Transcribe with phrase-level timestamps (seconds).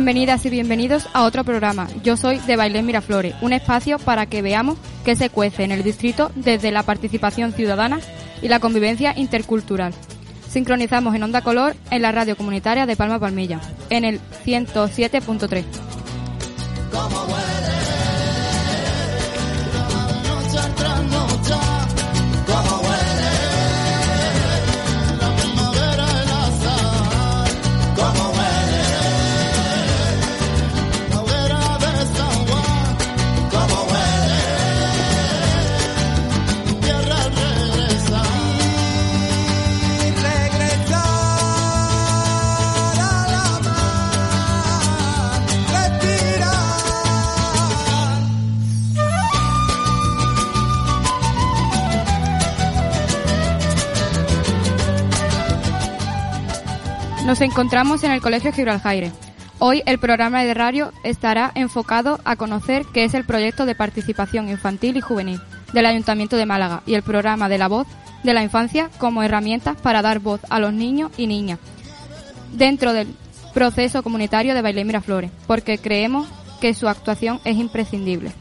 [0.00, 1.86] Bienvenidas y bienvenidos a otro programa.
[2.02, 5.82] Yo soy de Bailén Miraflores, un espacio para que veamos qué se cuece en el
[5.82, 8.00] distrito desde la participación ciudadana
[8.40, 9.92] y la convivencia intercultural.
[10.48, 15.89] Sincronizamos en Onda Color en la radio comunitaria de Palma Palmilla, en el 107.3.
[57.30, 59.12] Nos encontramos en el Colegio Gibraljaire.
[59.60, 64.48] Hoy el programa de radio estará enfocado a conocer qué es el proyecto de participación
[64.48, 65.40] infantil y juvenil
[65.72, 67.86] del Ayuntamiento de Málaga y el programa de la voz
[68.24, 71.60] de la infancia como herramientas para dar voz a los niños y niñas
[72.52, 73.06] dentro del
[73.54, 76.26] proceso comunitario de Bailén Miraflores, porque creemos
[76.60, 78.32] que su actuación es imprescindible.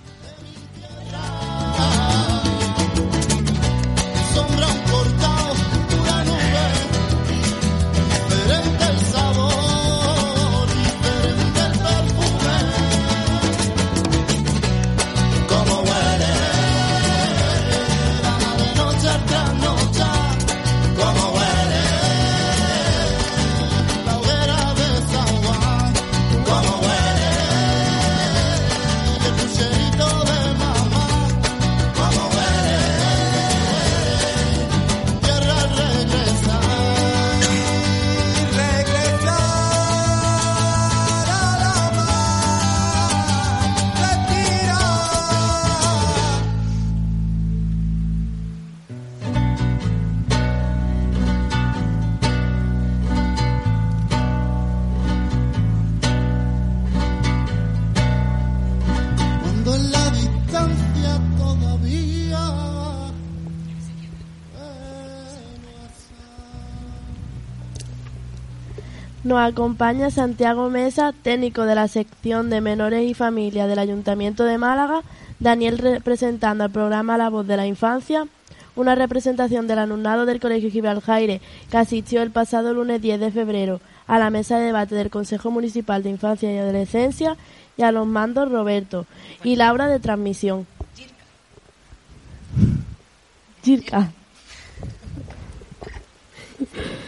[69.21, 74.57] Nos acompaña Santiago Mesa, técnico de la sección de menores y familias del Ayuntamiento de
[74.57, 75.01] Málaga,
[75.39, 78.27] Daniel representando al programa La Voz de la Infancia,
[78.77, 83.81] una representación del alumnado del Colegio Gibraljaire que asistió el pasado lunes 10 de febrero
[84.07, 87.35] a la mesa de debate del Consejo Municipal de Infancia y Adolescencia
[87.75, 89.05] y a los mandos Roberto
[89.43, 90.65] y Laura de transmisión.
[93.63, 94.11] Girka.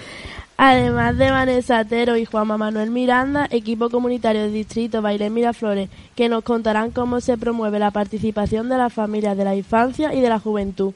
[0.64, 6.30] Además de Vanessa Atero y Juanma Manuel Miranda, equipo comunitario del distrito Bailén Miraflores, que
[6.30, 10.30] nos contarán cómo se promueve la participación de las familias de la infancia y de
[10.30, 10.94] la juventud.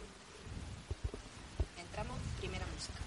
[1.79, 2.99] Entramos, primera música.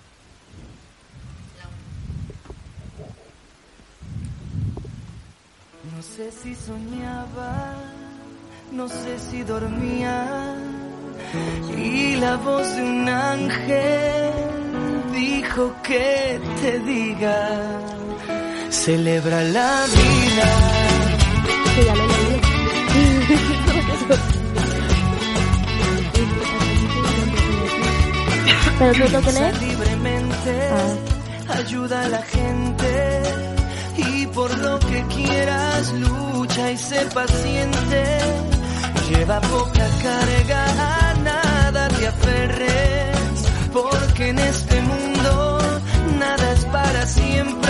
[5.95, 7.77] No sé si soñaba,
[8.73, 10.57] no sé si dormía,
[11.77, 14.68] y la voz de un ángel
[15.19, 17.39] dijo que te diga,
[18.71, 20.49] celebra la vida.
[28.79, 29.61] ¿Pero tú lo lees?
[29.61, 31.55] libremente, Ah.
[31.59, 33.23] ayuda a la gente
[33.97, 38.03] y por lo que quieras lucha y sé paciente.
[39.11, 40.63] Lleva poca carga,
[41.11, 43.39] a nada te aferres,
[43.73, 45.08] porque en este mundo
[47.09, 47.68] siempre.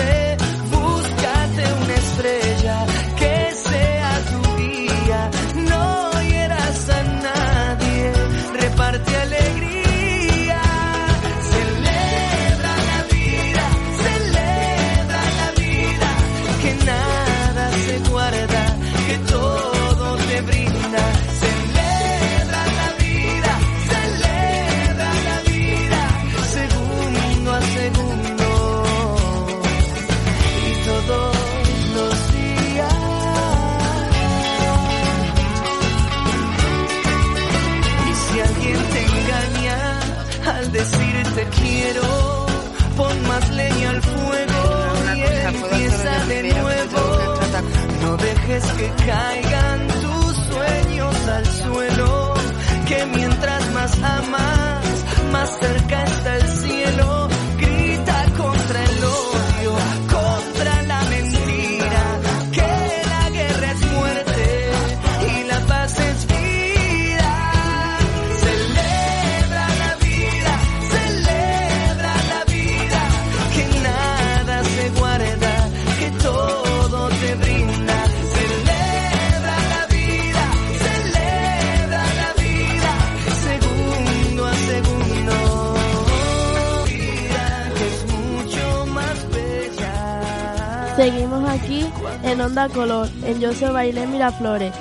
[92.59, 94.73] Onda Color, en Yo Soy Bailé Miraflores.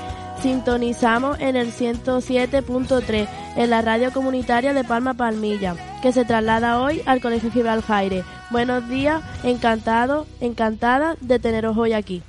[0.42, 7.02] Sintonizamos en el 107.3 en la radio comunitaria de Palma Palmilla, que se traslada hoy
[7.06, 8.24] al Colegio Gibral Jaire.
[8.50, 12.24] Buenos días, encantado, encantada de teneros hoy aquí.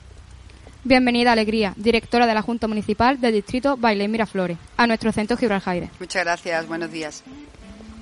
[0.84, 5.90] Bienvenida Alegría, directora de la Junta Municipal del Distrito Bailén Miraflores, a nuestro centro Gibraltar.
[6.00, 7.24] Muchas gracias, buenos días.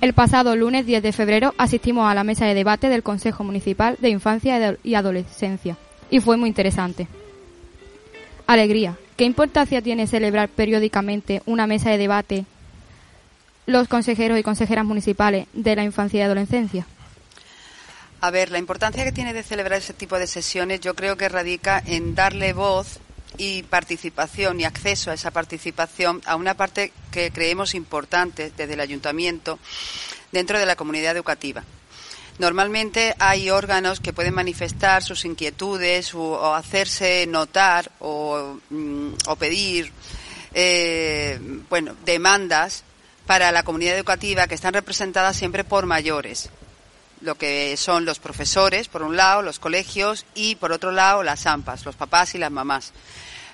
[0.02, 3.96] El pasado lunes 10 de febrero asistimos a la mesa de debate del Consejo Municipal
[4.00, 5.78] de Infancia y Adolescencia
[6.10, 7.08] y fue muy interesante.
[8.48, 12.46] Alegría, ¿qué importancia tiene celebrar periódicamente una mesa de debate
[13.66, 16.86] los consejeros y consejeras municipales de la infancia y adolescencia?
[18.22, 21.28] A ver, la importancia que tiene de celebrar ese tipo de sesiones yo creo que
[21.28, 23.00] radica en darle voz
[23.36, 28.80] y participación y acceso a esa participación a una parte que creemos importante desde el
[28.80, 29.58] ayuntamiento
[30.32, 31.64] dentro de la comunidad educativa.
[32.38, 39.92] Normalmente hay órganos que pueden manifestar sus inquietudes o, hacerse notar o, mm, pedir
[40.54, 41.38] eh,
[41.68, 42.84] bueno, demandas
[43.26, 46.50] para la comunidad educativa que están representadas siempre por mayores
[47.20, 51.46] lo que son los profesores, por un lado, los colegios y, por otro lado, las
[51.46, 52.92] AMPAs, los papás y las mamás.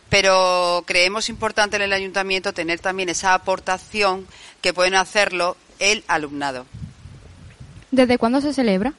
[0.08, 4.26] Pero creemos importante en el ayuntamiento tener también esa aportación
[4.60, 6.66] que pueden hacerlo el alumnado.
[7.94, 8.92] ¿Desde cuándo se celebra?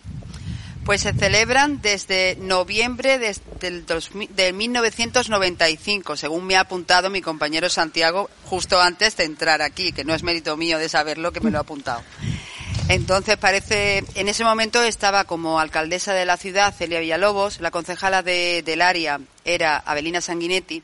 [0.86, 7.22] Pues se celebran desde noviembre de, del, 2000, de 1995, según me ha apuntado mi
[7.22, 11.42] compañero Santiago justo antes de entrar aquí, que no es mérito mío de saberlo, que
[11.42, 12.04] me lo ha apuntado.
[12.88, 18.22] Entonces parece, en ese momento estaba como alcaldesa de la ciudad Celia Villalobos, la concejala
[18.22, 20.84] de, del área era Abelina Sanguinetti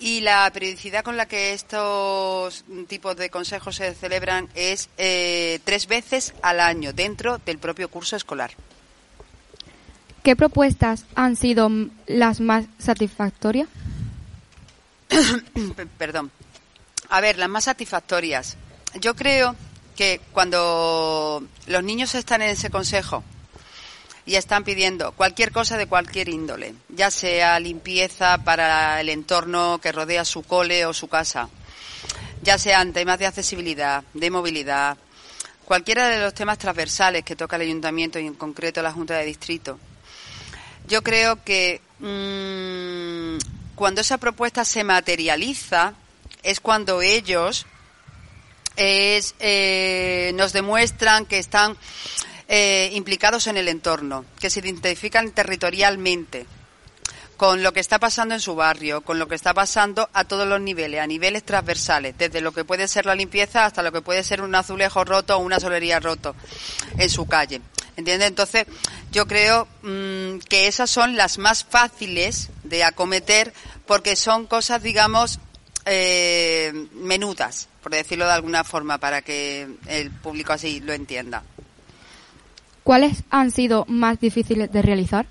[0.00, 5.86] y la periodicidad con la que estos tipos de consejos se celebran es eh, tres
[5.86, 8.52] veces al año dentro del propio curso escolar.
[10.22, 11.70] ¿Qué propuestas han sido
[12.06, 13.68] las más satisfactorias?
[15.98, 16.30] Perdón.
[17.10, 18.56] A ver, las más satisfactorias.
[19.00, 19.54] Yo creo
[19.96, 23.22] que cuando los niños están en ese consejo
[24.26, 29.92] y están pidiendo cualquier cosa de cualquier índole, ya sea limpieza para el entorno que
[29.92, 31.48] rodea su cole o su casa,
[32.42, 34.96] ya sean temas de accesibilidad, de movilidad,
[35.64, 39.24] cualquiera de los temas transversales que toca el ayuntamiento y en concreto la Junta de
[39.24, 39.78] Distrito,
[40.86, 43.38] yo creo que mmm,
[43.74, 45.94] cuando esa propuesta se materializa
[46.42, 47.66] es cuando ellos
[48.76, 51.76] eh, nos demuestran que están
[52.52, 56.46] eh, implicados en el entorno, que se identifican territorialmente
[57.36, 60.48] con lo que está pasando en su barrio, con lo que está pasando a todos
[60.48, 64.02] los niveles, a niveles transversales, desde lo que puede ser la limpieza hasta lo que
[64.02, 66.34] puede ser un azulejo roto o una solería roto
[66.98, 67.60] en su calle.
[67.96, 68.26] ¿Entiende?
[68.26, 68.66] Entonces,
[69.12, 73.54] yo creo mmm, que esas son las más fáciles de acometer
[73.86, 75.38] porque son cosas, digamos,
[75.84, 81.44] eh, menudas, por decirlo de alguna forma, para que el público así lo entienda.
[82.90, 85.24] ¿Cuáles han sido más difíciles de realizar?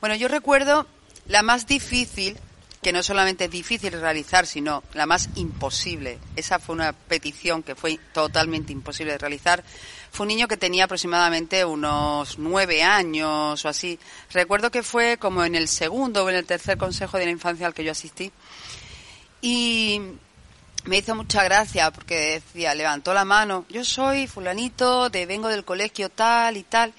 [0.00, 0.86] Bueno, yo recuerdo
[1.26, 2.38] la más difícil,
[2.80, 6.18] que no solamente es difícil realizar, sino la más imposible.
[6.34, 9.62] Esa fue una petición que fue totalmente imposible de realizar.
[10.10, 13.98] Fue un niño que tenía aproximadamente unos nueve años o así.
[14.32, 17.66] Recuerdo que fue como en el segundo o en el tercer consejo de la infancia
[17.66, 18.32] al que yo asistí.
[19.42, 20.00] Y
[20.84, 25.64] me hizo mucha gracia porque decía, levantó la mano, yo soy fulanito, de vengo del
[25.64, 26.92] colegio tal y tal,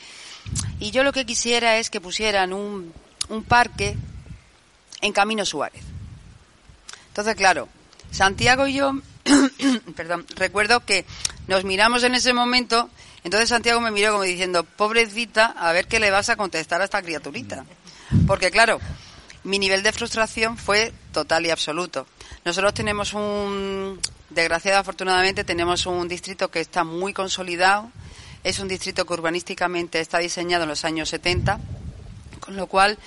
[0.80, 2.94] y yo lo que quisiera es que pusieran un,
[3.30, 3.98] un parque
[5.02, 5.84] en Camino Suárez.
[7.08, 7.68] Entonces, claro,
[8.12, 8.94] Santiago y yo,
[9.96, 11.06] perdón, recuerdo que
[11.48, 12.90] nos miramos en ese momento,
[13.24, 16.86] entonces Santiago me miró como diciendo, pobrecita, a ver qué le vas a contestar a
[16.86, 17.66] esta criaturita.
[18.28, 18.80] Porque claro,
[19.44, 22.08] mi nivel de frustración fue total y absoluto.
[22.46, 24.00] Nosotros tenemos un,
[24.34, 27.92] desgraciado afortunadamente, tenemos un distrito que está muy consolidado.
[28.44, 31.60] Es un distrito que urbanísticamente está diseñado en los años 70,
[32.40, 32.98] con lo cual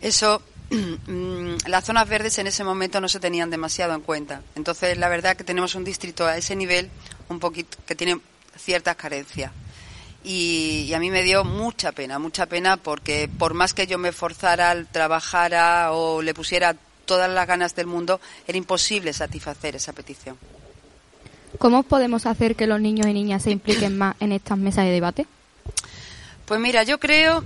[0.00, 4.42] eso mm, las zonas verdes en ese momento no se tenían demasiado en cuenta.
[4.54, 6.90] Entonces, la verdad que tenemos un distrito a ese nivel
[7.28, 8.20] un poquito que tiene
[8.56, 9.52] ciertas carencias.
[10.22, 13.98] Y, y a mí me dio mucha pena, mucha pena porque por más que yo
[13.98, 19.92] me esforzara, trabajara o le pusiera todas las ganas del mundo, era imposible satisfacer esa
[19.92, 20.38] petición.
[21.58, 24.92] ¿Cómo podemos hacer que los niños y niñas se impliquen más en estas mesas de
[24.92, 25.26] debate?
[26.46, 27.44] Pues mira, yo creo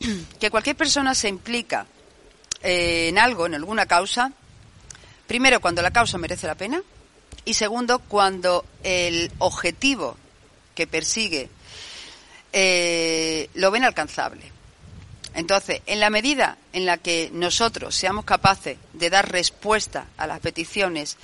[0.40, 1.86] que cualquier persona se implica
[2.62, 4.32] eh, en algo, en alguna causa,
[5.26, 6.82] primero cuando la causa merece la pena
[7.44, 10.16] y segundo cuando el objetivo
[10.74, 11.48] que persigue
[12.58, 14.50] eh, lo ven alcanzable.
[15.34, 20.40] Entonces, en la medida en la que nosotros seamos capaces de dar respuesta a las
[20.40, 21.18] peticiones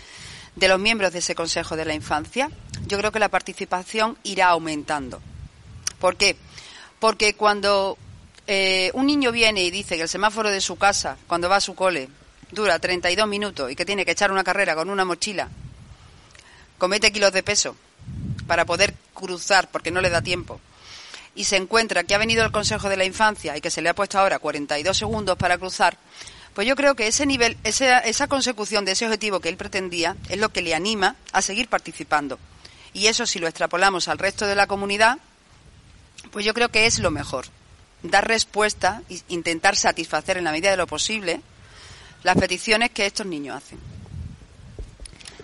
[0.56, 2.50] de los miembros de ese Consejo de la Infancia,
[2.86, 5.22] yo creo que la participación irá aumentando.
[5.98, 6.36] ¿Por qué?
[7.00, 7.96] Porque cuando
[8.46, 11.60] eh, un niño viene y dice que el semáforo de su casa, cuando va a
[11.62, 12.10] su cole,
[12.50, 15.48] dura 32 minutos y que tiene que echar una carrera con una mochila,
[16.76, 17.74] comete kilos de peso
[18.46, 20.60] para poder cruzar porque no le da tiempo,
[21.34, 23.88] y se encuentra que ha venido el Consejo de la Infancia y que se le
[23.88, 25.98] ha puesto ahora 42 segundos para cruzar,
[26.54, 30.16] pues yo creo que ese nivel, esa, esa consecución de ese objetivo que él pretendía
[30.28, 32.38] es lo que le anima a seguir participando.
[32.92, 35.18] Y eso, si lo extrapolamos al resto de la comunidad,
[36.30, 37.46] pues yo creo que es lo mejor.
[38.02, 41.40] Dar respuesta e intentar satisfacer en la medida de lo posible
[42.22, 43.91] las peticiones que estos niños hacen.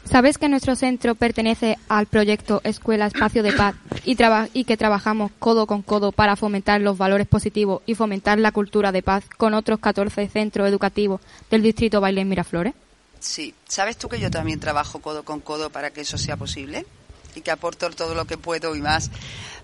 [0.05, 3.75] ¿Sabes que nuestro centro pertenece al proyecto Escuela Espacio de Paz
[4.05, 4.17] y,
[4.55, 8.91] y que trabajamos codo con codo para fomentar los valores positivos y fomentar la cultura
[8.91, 12.75] de paz con otros 14 centros educativos del distrito Bailén Miraflores?
[13.21, 16.87] Sí, ¿sabes tú que yo también trabajo codo con codo para que eso sea posible?
[17.35, 19.11] Y que aporto todo lo que puedo y más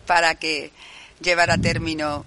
[0.07, 0.73] para que
[1.21, 2.27] llevar a término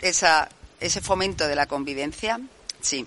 [0.00, 0.48] esa,
[0.80, 2.40] ese fomento de la convivencia.
[2.80, 3.06] Sí.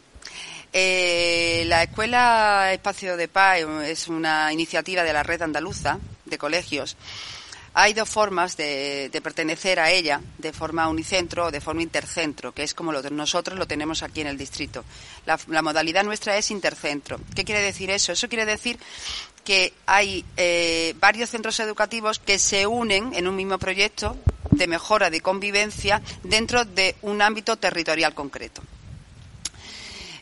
[0.76, 6.98] Eh, la Escuela Espacio de Paz es una iniciativa de la Red Andaluza de Colegios.
[7.76, 12.64] Hay dos formas de, pertenecer a ella, de forma unicentro o de forma intercentro, que
[12.64, 14.84] es como nosotros lo tenemos aquí en el distrito.
[15.26, 17.20] La, la modalidad nuestra es intercentro.
[17.36, 18.12] ¿Qué quiere decir eso?
[18.12, 18.78] Eso quiere decir
[19.44, 24.18] que hay eh, varios centros educativos que se unen en un mismo proyecto
[24.52, 28.62] de mejora de convivencia dentro de un ámbito territorial concreto.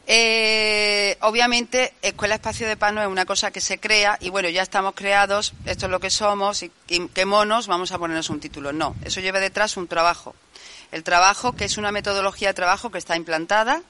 [0.08, 4.50] Eh, obviamente, Escuela Espacio de Paz no es una cosa que se crea y bueno,
[4.50, 8.30] ya estamos creados, esto es lo que somos y, y qué monos, vamos a ponernos
[8.30, 8.74] un título.
[8.74, 10.36] No, eso lleva detrás un trabajo.
[10.92, 13.82] El trabajo, que es una metodología de trabajo que está implantada,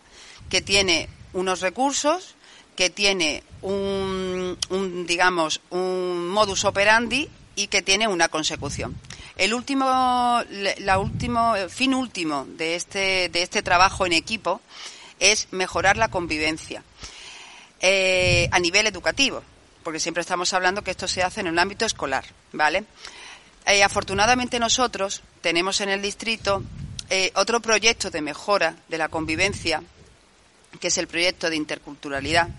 [0.49, 2.35] que tiene unos recursos,
[2.75, 8.95] que tiene un, un, digamos, un modus operandi y que tiene una consecución.
[9.37, 9.85] El último,
[10.79, 14.61] la último, el fin último de este, de este trabajo en equipo
[15.21, 16.83] es mejorar la convivencia
[17.79, 19.43] eh, a nivel educativo,
[19.83, 22.83] porque siempre estamos hablando que esto se hace en el ámbito escolar, ¿vale?
[23.65, 26.63] Eh, afortunadamente nosotros tenemos en el distrito
[27.09, 29.83] eh, otro proyecto de mejora de la convivencia,
[30.79, 32.49] que es el proyecto de interculturalidad,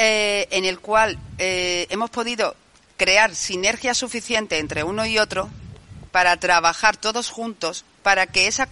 [0.00, 2.54] en el cual hemos podido
[2.96, 5.50] crear sinergia suficiente entre uno y otro
[6.12, 8.68] para trabajar todos juntos para que, esa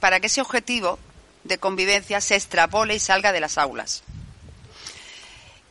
[0.00, 0.98] para que ese objetivo
[1.46, 4.02] de convivencia se extrapole y salga de las aulas.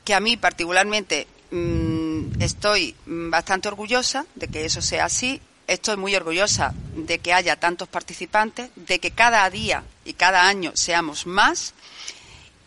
[0.04, 5.42] Que a mí particularmente mm, estoy bastante orgullosa de que eso sea así.
[5.68, 10.72] Estoy muy orgullosa de que haya tantos participantes, de que cada día y cada año
[10.76, 11.74] seamos más.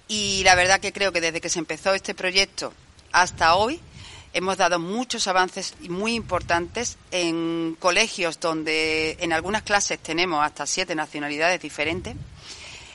[0.08, 2.72] Y la verdad que creo que desde que se empezó este proyecto
[3.12, 3.80] hasta hoy
[4.32, 10.94] hemos dado muchos avances muy importantes en colegios donde en algunas clases tenemos hasta siete
[10.94, 12.14] nacionalidades diferentes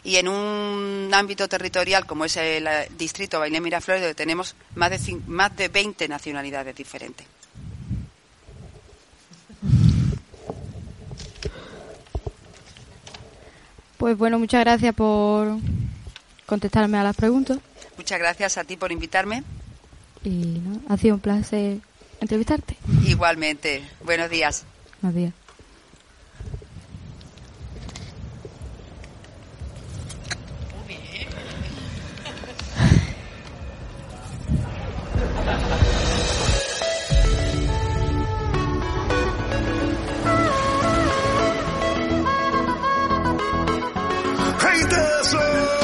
[0.03, 4.89] y en un ámbito territorial como es el eh, distrito Bailén Miraflores donde tenemos más
[4.89, 7.25] de, más de 20 nacionalidades diferentes.
[13.97, 15.57] Pues bueno, muchas gracias por
[16.45, 17.59] contestarme a las preguntas
[17.97, 19.43] Muchas gracias a ti por invitarme.
[20.23, 20.81] y ¿no?
[20.89, 21.77] ha sido un placer
[22.19, 22.75] entrevistarte.
[23.05, 24.65] Igualmente, buenos días.
[25.01, 25.42] Buenos días.
[35.45, 35.73] Gente
[45.29, 45.73] zona.
[45.77, 45.82] Que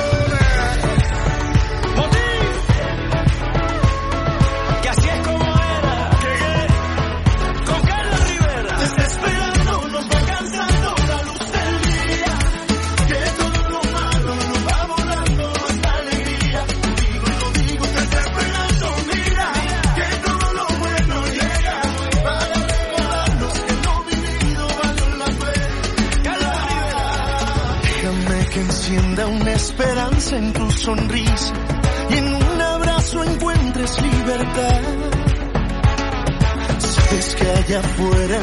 [37.79, 38.37] afuera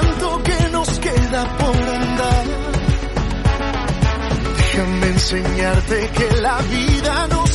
[0.00, 2.44] tanto que nos queda por andar.
[4.56, 7.45] Déjame enseñarte que la vida nos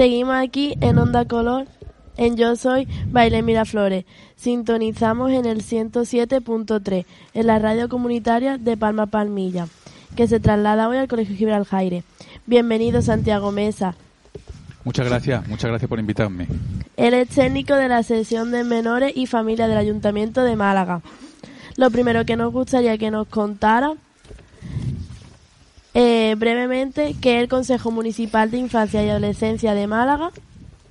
[0.00, 1.66] Seguimos aquí en Onda Color,
[2.16, 4.06] en Yo Soy Baile Miraflores.
[4.34, 9.68] Sintonizamos en el 107.3, en la radio comunitaria de Palma Palmilla,
[10.16, 12.02] que se traslada hoy al Colegio Gibral Jaire.
[12.46, 13.94] Bienvenido Santiago Mesa.
[14.84, 16.46] Muchas gracias, muchas gracias por invitarme.
[16.96, 21.02] Él es técnico de la sección de menores y familia del Ayuntamiento de Málaga.
[21.76, 23.96] Lo primero que nos gustaría que nos contara
[25.94, 30.30] eh, brevemente qué es el Consejo Municipal de Infancia y Adolescencia de Málaga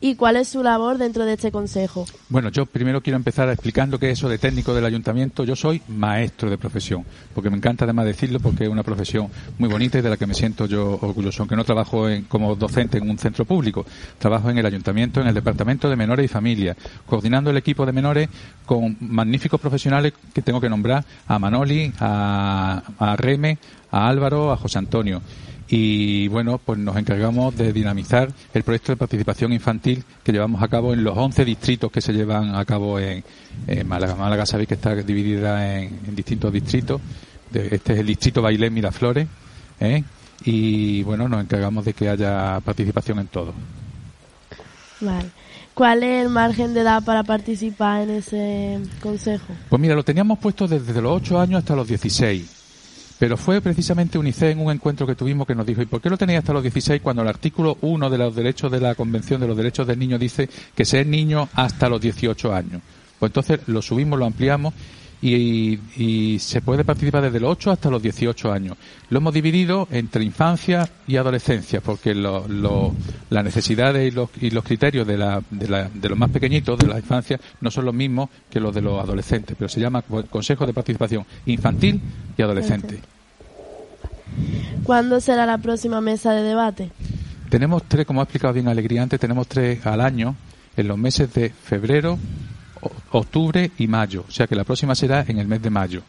[0.01, 2.05] y cuál es su labor dentro de este consejo.
[2.29, 5.43] Bueno, yo primero quiero empezar explicando qué es eso de técnico del ayuntamiento.
[5.43, 7.03] Yo soy maestro de profesión,
[7.35, 10.25] porque me encanta además decirlo, porque es una profesión muy bonita y de la que
[10.25, 11.41] me siento yo orgulloso.
[11.41, 13.85] Aunque no trabajo en- como docente en un centro público,
[14.17, 17.91] trabajo en el ayuntamiento, en el departamento de menores y familias, coordinando el equipo de
[17.91, 18.29] menores
[18.65, 23.57] con magníficos profesionales que tengo que nombrar a Manoli, a, a Reme,
[23.91, 25.21] a Álvaro, a José Antonio.
[25.71, 30.67] Y bueno, pues nos encargamos de dinamizar el proyecto de participación infantil que llevamos a
[30.67, 33.23] cabo en los 11 distritos que se llevan a cabo en,
[33.67, 34.15] en Málaga.
[34.15, 36.99] Málaga sabéis que está dividida en, en distintos distritos.
[37.53, 39.27] Este es el distrito Bailén Miraflores.
[39.79, 40.03] ¿eh?
[40.43, 43.53] Y bueno, nos encargamos de que haya participación en todo.
[45.01, 45.29] Vale.
[45.73, 49.53] ¿Cuál es el margen de edad para participar en ese consejo?
[49.69, 52.58] Pues mira, lo teníamos puesto desde los 8 años hasta los 16.
[53.19, 56.09] Pero fue precisamente UNICEF en un encuentro que tuvimos que nos dijo, ¿y por qué
[56.09, 59.41] lo tenéis hasta los 16 cuando el artículo 1 de los derechos de la Convención
[59.41, 62.81] de los Derechos del Niño dice que ser niño hasta los 18 años?
[63.19, 64.73] Pues entonces lo subimos, lo ampliamos
[65.21, 68.77] y, y se puede participar desde los 8 hasta los 18 años.
[69.09, 72.93] Lo hemos dividido entre infancia y adolescencia porque lo- lo-
[73.29, 76.79] las necesidades y los, y los criterios de, la, de, la- de los más pequeñitos,
[76.79, 80.01] de la infancia, no son los mismos que los de los adolescentes, pero se llama
[80.03, 81.99] Consejo de Participación Infantil
[82.37, 82.99] y Adolescente.
[84.83, 86.91] ¿Cuándo será la próxima mesa de debate?
[87.49, 90.35] Tenemos tres, como ha explicado bien Alegría antes, tenemos tres al año
[90.77, 92.17] en los meses de febrero,
[93.11, 94.25] octubre y mayo.
[94.27, 96.01] O sea que la próxima será en el mes de mayo.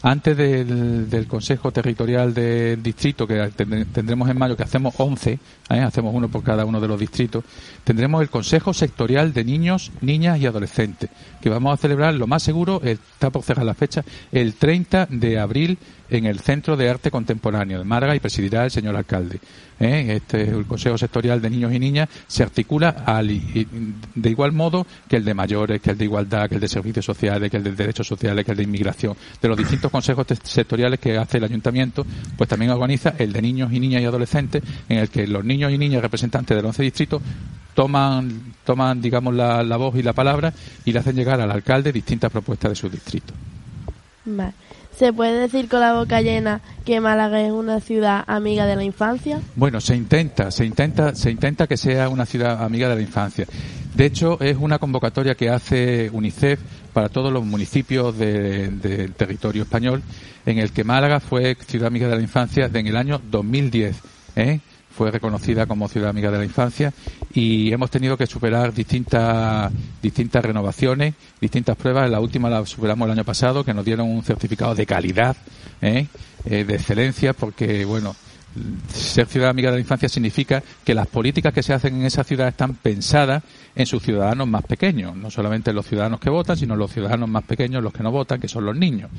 [0.00, 5.32] Antes del, del Consejo Territorial del Distrito, que tend- tendremos en mayo, que hacemos 11,
[5.32, 5.40] ¿eh?
[5.80, 7.42] hacemos uno por cada uno de los distritos,
[7.82, 11.10] tendremos el Consejo Sectorial de Niños, Niñas y Adolescentes,
[11.40, 15.36] que vamos a celebrar, lo más seguro, está por cerrar la fecha, el 30 de
[15.40, 15.78] abril
[16.10, 19.38] en el Centro de Arte Contemporáneo de Málaga y presidirá el señor alcalde.
[19.80, 20.14] ¿eh?
[20.16, 25.16] Este el Consejo Sectorial de Niños y Niñas se articula al- de igual modo que
[25.16, 27.72] el de mayores, que el de igualdad, que el de servicios sociales, que el de
[27.72, 32.04] derechos sociales, que el de inmigración, de los distintos consejos sectoriales que hace el ayuntamiento,
[32.36, 35.72] pues también organiza el de niños y niñas y adolescentes, en el que los niños
[35.72, 37.22] y niñas representantes de los 11 distritos
[37.74, 40.52] toman, toman digamos, la, la voz y la palabra
[40.84, 43.32] y le hacen llegar al alcalde distintas propuestas de su distrito.
[44.24, 44.52] Vale.
[44.98, 48.82] ¿Se puede decir con la boca llena que Málaga es una ciudad amiga de la
[48.82, 49.40] infancia?
[49.54, 53.46] Bueno, se intenta, se intenta, se intenta que sea una ciudad amiga de la infancia.
[53.94, 56.60] De hecho, es una convocatoria que hace UNICEF
[56.92, 60.02] para todos los municipios de- del territorio español,
[60.44, 63.96] en el que Málaga fue ciudad amiga de la infancia en el año 2010.
[64.34, 64.60] ¿eh?
[64.98, 66.92] Fue reconocida como ciudad amiga de la infancia
[67.32, 72.10] y hemos tenido que superar distintas distintas renovaciones, distintas pruebas.
[72.10, 75.36] La última la superamos el año pasado, que nos dieron un certificado de calidad,
[75.80, 76.08] ¿eh?
[76.46, 78.16] Eh, de excelencia, porque bueno,
[78.92, 82.24] ser ciudad amiga de la infancia significa que las políticas que se hacen en esa
[82.24, 83.44] ciudad están pensadas
[83.76, 87.28] en sus ciudadanos más pequeños, no solamente en los ciudadanos que votan, sino los ciudadanos
[87.28, 89.12] más pequeños, los que no votan, que son los niños.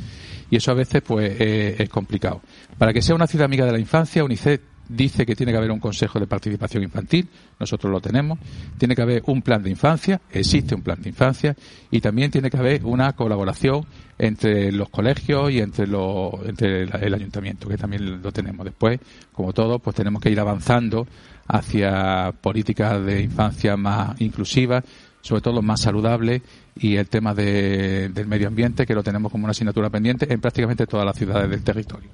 [0.49, 2.41] Y eso a veces pues eh, es complicado.
[2.77, 5.71] Para que sea una ciudad amiga de la infancia, UNICEF dice que tiene que haber
[5.71, 8.39] un consejo de participación infantil, nosotros lo tenemos,
[8.77, 11.55] tiene que haber un plan de infancia, existe un plan de infancia,
[11.91, 13.85] y también tiene que haber una colaboración
[14.17, 18.65] entre los colegios y entre, el ayuntamiento, que también lo tenemos.
[18.65, 18.99] Después,
[19.31, 21.07] como todo, pues tenemos que ir avanzando
[21.47, 24.83] hacia políticas de infancia más inclusivas,
[25.21, 26.41] sobre todo más saludables,
[26.75, 30.39] y el tema de- del medio ambiente, que lo tenemos como una asignatura pendiente en
[30.41, 32.09] prácticamente todas las ciudades del territorio.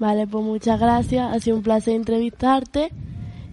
[0.00, 1.32] Vale, pues muchas gracias.
[1.32, 2.90] Ha sido un placer entrevistarte.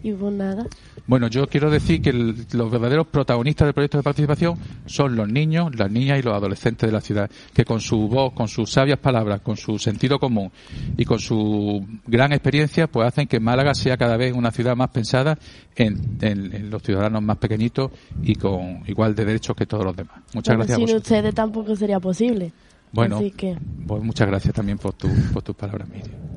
[0.03, 0.65] Y pues nada.
[1.07, 5.27] Bueno, yo quiero decir que el- los verdaderos protagonistas del proyecto de participación son los
[5.27, 8.69] niños, las niñas y los adolescentes de la ciudad, que con su voz, con sus
[8.71, 10.51] sabias palabras, con su sentido común
[10.97, 14.89] y con su gran experiencia, pues hacen que Málaga sea cada vez una ciudad más
[14.89, 15.37] pensada
[15.75, 19.95] en, en- en los ciudadanos más pequeñitos y con igual de derechos que todos los
[19.95, 20.17] demás.
[20.33, 22.51] Muchas Bueno, gracias a sin ustedes tampoco sería posible.
[22.91, 23.57] Bueno, Así que,
[23.87, 26.36] pues muchas gracias también por, tu, por tus palabras, Miriam.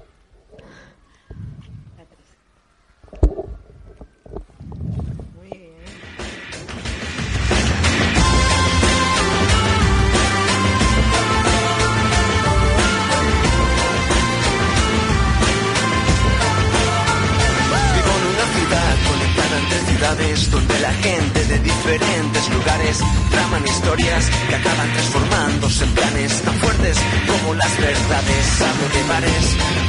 [20.11, 26.97] donde la gente de diferentes lugares traman historias que acaban transformándose en planes tan fuertes
[27.27, 28.61] como las verdades.
[28.61, 29.45] Hablo de bares,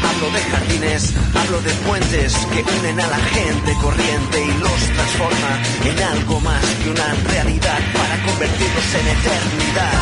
[0.07, 5.53] hablo de jardines, hablo de puentes que unen a la gente corriente y los transforma
[5.91, 9.99] en algo más que una realidad para convertirlos en eternidad.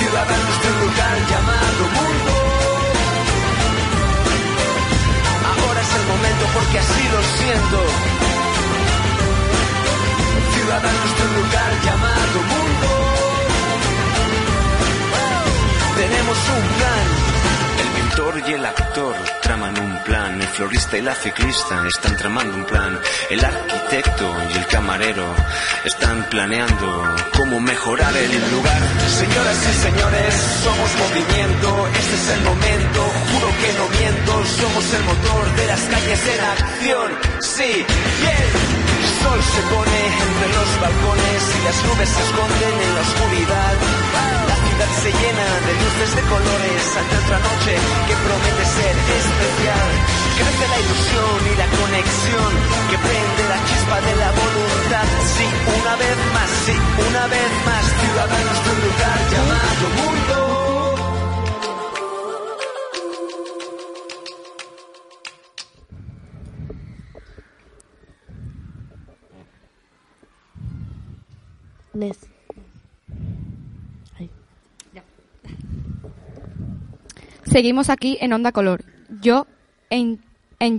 [0.00, 2.19] Ciudadanos de un lugar llamado mundo.
[6.54, 7.78] Porque así lo siento.
[10.54, 12.86] Ciudadanos de un lugar llamado mundo.
[15.96, 17.29] Tenemos un plan.
[18.20, 20.38] Pintor y el actor traman un plan.
[20.42, 23.00] El florista y la ciclista están tramando un plan.
[23.30, 25.24] El arquitecto y el camarero
[25.86, 28.82] están planeando cómo mejorar el lugar.
[29.08, 31.88] Señoras y señores, somos movimiento.
[31.88, 33.00] Este es el momento.
[33.32, 34.32] Juro que no miento.
[34.60, 37.10] Somos el motor de las calles en acción.
[37.40, 37.72] Sí,
[38.20, 38.48] bien.
[39.00, 44.59] El sol se pone entre los balcones y las nubes se esconden en la oscuridad.
[44.80, 47.76] Ciudad se llena de luces de colores ante otra noche
[48.08, 49.90] que promete ser especial.
[50.38, 52.50] Crece la ilusión y la conexión
[52.88, 55.04] que prende la chispa de la voluntad.
[55.36, 55.44] Sí,
[55.82, 56.72] una vez más, sí,
[57.10, 60.36] una vez más, ciudadanos de un lugar llamado mundo.
[71.92, 72.29] Nes.
[77.50, 78.84] Seguimos aquí en Onda Color.
[79.20, 79.48] Yo
[79.90, 80.20] en,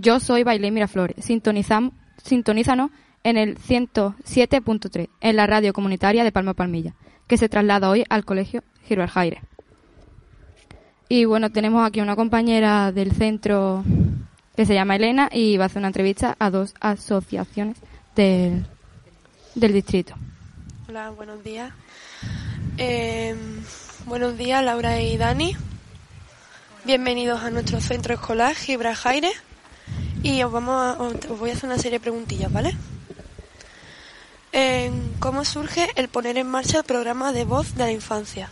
[0.02, 1.26] Yo Soy Bailé Miraflores.
[1.26, 1.92] Sintonizam,
[2.24, 2.92] sintonízanos
[3.24, 6.96] en el 107.3, en la radio comunitaria de Palma Palmilla,
[7.28, 9.42] que se traslada hoy al Colegio Giro Jaire.
[11.10, 13.84] Y bueno, tenemos aquí una compañera del centro
[14.56, 17.78] que se llama Elena y va a hacer una entrevista a dos asociaciones
[18.16, 18.66] del,
[19.56, 20.16] del distrito.
[20.88, 21.74] Hola, buenos días.
[22.78, 23.36] Eh,
[24.06, 25.54] buenos días, Laura y Dani.
[26.84, 29.32] Bienvenidos a nuestro centro escolar Gibra Jaire.
[30.24, 32.76] Y os, vamos a- os voy a hacer una serie de preguntillas, ¿vale?
[35.20, 38.50] ¿Cómo surge el poner en marcha el programa de voz de la infancia?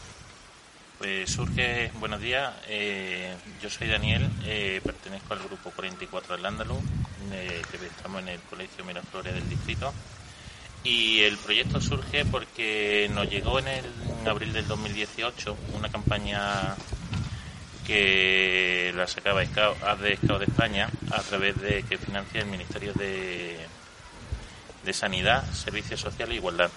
[0.99, 6.77] Pues surge, buenos días, eh, yo soy Daniel, eh, pertenezco al grupo 44 del Ándalus,
[7.31, 9.91] eh, que estamos en el Colegio Miraflores del Distrito.
[10.83, 13.85] Y el proyecto surge porque nos llegó en, el,
[14.21, 16.75] en abril del 2018 una campaña
[17.89, 22.93] que la sacaba Haz de Scout de España a través de que financia el Ministerio
[22.93, 23.57] de,
[24.85, 26.69] de Sanidad, Servicios Sociales e Igualdad.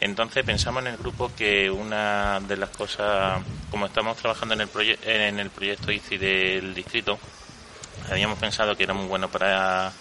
[0.00, 4.68] Entonces pensamos en el grupo que una de las cosas, como estamos trabajando en el,
[4.70, 7.18] proye- en el proyecto ICI del distrito,
[8.08, 9.92] habíamos pensado que era muy bueno para,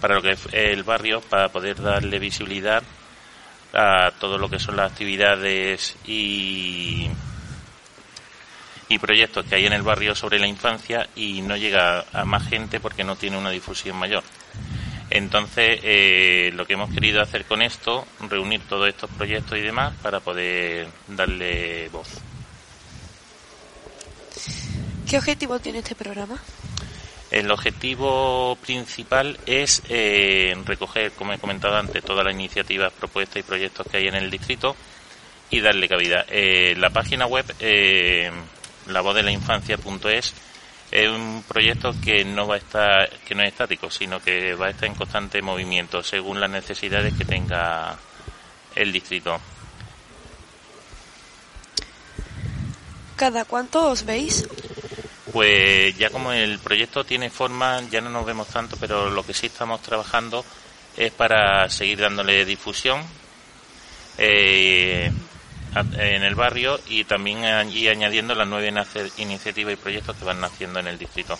[0.00, 2.82] para lo que es el barrio, para poder darle visibilidad
[3.72, 7.08] a todo lo que son las actividades y,
[8.92, 12.46] y proyectos que hay en el barrio sobre la infancia y no llega a más
[12.46, 14.22] gente porque no tiene una difusión mayor.
[15.08, 19.94] Entonces, eh, lo que hemos querido hacer con esto, reunir todos estos proyectos y demás
[20.02, 22.08] para poder darle voz.
[25.08, 26.38] ¿Qué objetivo tiene este programa?
[27.30, 33.42] El objetivo principal es eh, recoger, como he comentado antes, todas las iniciativas, propuestas y
[33.42, 34.76] proyectos que hay en el distrito
[35.48, 36.26] y darle cabida.
[36.28, 37.44] Eh, la página web,
[38.86, 40.34] lavozdeleinfancia.es,
[40.90, 44.66] es un proyecto que no va a estar, que no es estático, sino que va
[44.66, 47.96] a estar en constante movimiento según las necesidades que tenga
[48.74, 49.40] el distrito.
[53.16, 54.46] ¿Cada cuánto os veis?
[55.32, 59.32] Pues ya como el proyecto tiene forma, ya no nos vemos tanto, pero lo que
[59.32, 60.44] sí estamos trabajando
[60.96, 63.02] es para seguir dándole difusión
[64.18, 65.10] eh,
[65.74, 68.72] en el barrio y también y añadiendo las nueve
[69.16, 71.38] iniciativas y proyectos que van naciendo en el distrito.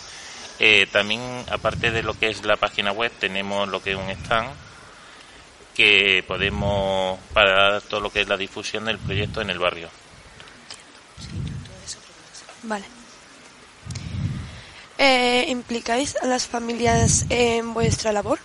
[0.58, 4.10] Eh, también, aparte de lo que es la página web, tenemos lo que es un
[4.10, 4.50] stand
[5.74, 9.88] que podemos para todo lo que es la difusión del proyecto en el barrio.
[12.62, 12.84] Vale.
[14.98, 18.38] Eh, ¿Implicáis a las familias en vuestra labor?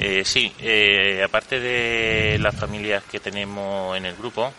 [0.00, 4.52] Eh, sí, eh, aparte de las familias que tenemos en el grupo,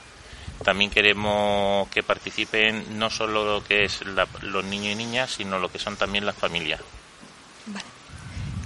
[0.63, 5.57] también queremos que participen no solo lo que es la- los niños y niñas, sino
[5.59, 6.81] lo que son también las familias.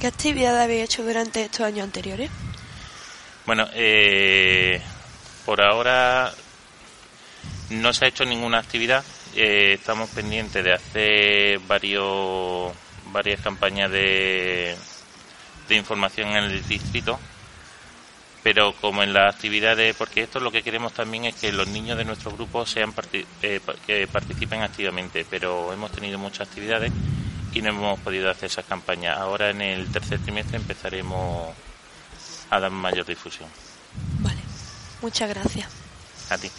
[0.01, 2.29] ¿Qué actividad habéis hecho durante estos años anteriores?
[3.45, 4.81] Bueno, eh,
[5.45, 6.33] por ahora
[7.69, 9.03] no se ha hecho ninguna actividad.
[9.35, 12.71] eh, estamos pendientes de hacer varios,
[13.11, 14.75] varias campañas de,
[15.67, 17.19] de información en el distrito.
[18.43, 21.97] Pero como en las actividades, porque esto lo que queremos también es que los niños
[21.97, 25.25] de nuestro grupo sean parti- eh, que participen activamente.
[25.29, 26.91] Pero hemos tenido muchas actividades
[27.53, 29.17] y no hemos podido hacer esas campañas.
[29.17, 31.55] Ahora en el tercer trimestre empezaremos
[32.49, 33.49] a dar mayor difusión.
[35.01, 35.67] Muchas gracias.
[36.29, 36.49] A ti.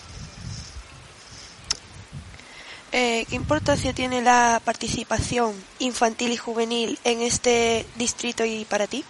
[2.97, 9.05] Eh, ¿Qué importancia tiene la participación infantil y juvenil en este distrito y para ti?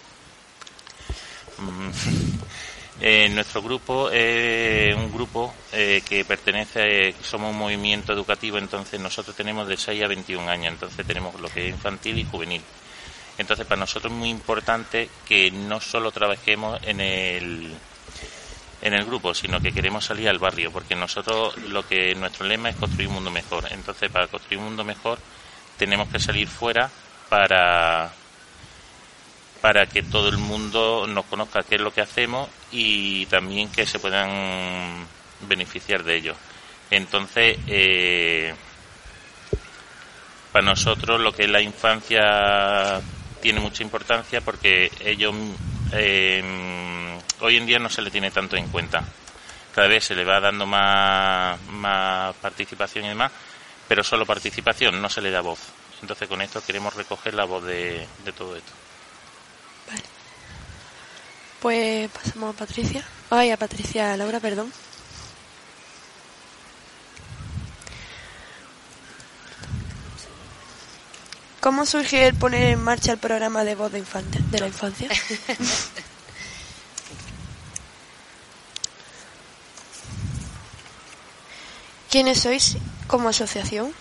[1.59, 1.89] Mm,
[3.01, 9.35] eh, nuestro grupo es un grupo eh, que pertenece, somos un movimiento educativo, entonces nosotros
[9.35, 12.63] tenemos de 6 a 21 años, entonces tenemos lo que es infantil y juvenil.
[13.37, 17.75] Entonces para nosotros es muy importante que no solo trabajemos en el
[18.81, 22.69] en el grupo, sino que queremos salir al barrio, porque nosotros lo que nuestro lema
[22.69, 23.67] es construir un mundo mejor.
[23.71, 25.19] Entonces, para construir un mundo mejor
[25.77, 26.89] tenemos que salir fuera
[27.29, 28.13] para
[29.61, 33.87] para que todo el mundo nos conozca qué es lo que hacemos y también que
[33.87, 35.07] se puedan
[35.41, 36.35] beneficiar de ello.
[36.91, 38.53] Entonces, eh,
[40.51, 43.01] para nosotros lo que es la infancia
[43.41, 45.33] tiene mucha importancia porque ellos
[45.93, 46.43] eh,
[47.41, 49.03] hoy en día no se le tiene tanto en cuenta.
[49.73, 53.31] Cada vez se le va dando más, más participación y demás,
[53.87, 55.59] pero solo participación, no se le da voz.
[56.01, 58.71] Entonces con esto queremos recoger la voz de, de todo esto.
[61.59, 63.03] Pues pasamos a Patricia.
[63.29, 64.71] Ay, a Patricia Laura, perdón.
[71.59, 75.09] ¿Cómo surgió el poner en marcha el programa de voz de, infante, de la infancia?
[82.15, 83.91] ¿Quiénes sois como asociación?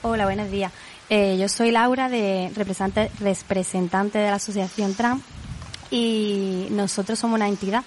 [0.00, 0.72] Hola, buenos días.
[1.10, 5.22] Eh, yo soy Laura, de representante, representante de la Asociación TRAN
[5.90, 7.84] y nosotros somos una entidad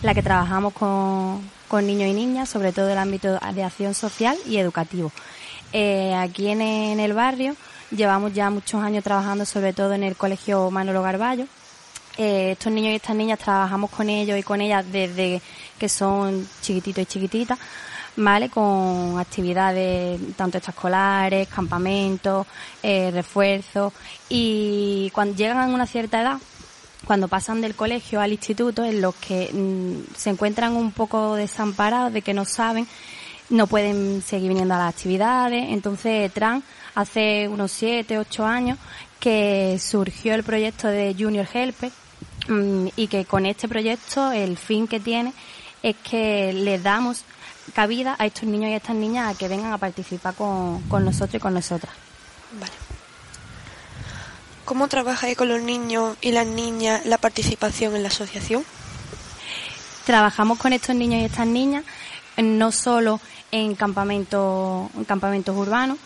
[0.00, 3.94] la que trabajamos con, con niños y niñas, sobre todo en el ámbito de acción
[3.94, 5.10] social y educativo.
[5.72, 7.56] Eh, aquí en, en el barrio
[7.90, 11.46] llevamos ya muchos años trabajando sobre todo en el Colegio Manolo Garballo.
[12.16, 15.42] Eh, estos niños y estas niñas trabajamos con ellos y con ellas desde
[15.80, 17.58] que son chiquititos y chiquititas.
[18.16, 18.48] ¿Vale?
[18.48, 22.46] Con actividades tanto extraescolares, campamentos,
[22.82, 23.92] eh, refuerzos
[24.28, 26.38] y cuando llegan a una cierta edad,
[27.06, 32.12] cuando pasan del colegio al instituto, en los que mm, se encuentran un poco desamparados,
[32.12, 32.86] de que no saben,
[33.48, 35.66] no pueden seguir viniendo a las actividades.
[35.68, 38.78] Entonces, TRAN, hace unos siete, ocho años,
[39.20, 41.92] que surgió el proyecto de Junior Helper,
[42.48, 45.32] mm, y que con este proyecto el fin que tiene
[45.82, 47.24] es que le damos
[47.74, 51.04] cabida a estos niños y a estas niñas a que vengan a participar con, con
[51.04, 51.92] nosotros y con nosotras.
[52.60, 52.72] Vale.
[54.64, 58.64] ¿Cómo trabajáis con los niños y las niñas la participación en la asociación?
[60.04, 61.84] Trabajamos con estos niños y estas niñas
[62.36, 63.20] eh, no solo
[63.52, 65.98] en campamentos, en campamentos urbanos,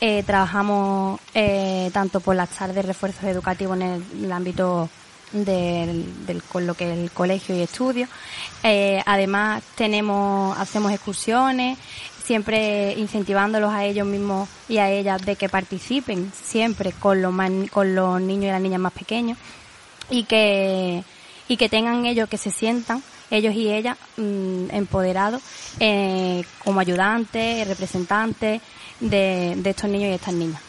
[0.00, 4.88] eh, trabajamos eh, tanto por las tardes de refuerzos educativos en el, en el ámbito
[5.32, 8.08] del, del- con lo que es el colegio y estudios.
[8.62, 11.78] Eh, además tenemos, hacemos excursiones,
[12.24, 17.70] siempre incentivándolos a ellos mismos y a ellas de que participen siempre con los más-
[17.70, 19.38] con los niños y las niñas más pequeños
[20.10, 21.02] y que
[21.50, 25.40] y que tengan ellos que se sientan ellos y ellas mm, empoderados
[25.80, 28.60] eh, como ayudantes representantes
[29.00, 30.60] de, de estos niños y estas niñas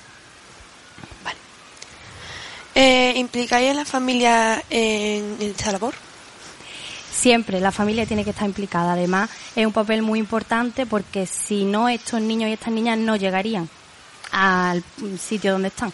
[2.82, 5.94] Eh, ¿Implicáis a la familia en, esta labor?
[7.12, 11.66] siempre la familia tiene que estar implicada además es un papel muy importante porque si
[11.66, 13.68] no estos niños y estas niñas no llegarían
[14.32, 14.82] al
[15.20, 15.92] sitio donde están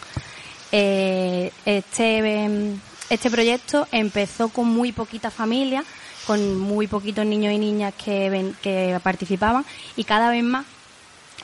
[0.71, 2.69] Eh, este
[3.09, 5.83] este proyecto empezó con muy poquita familia
[6.27, 10.67] con muy poquitos niños y niñas que que participaban y cada vez más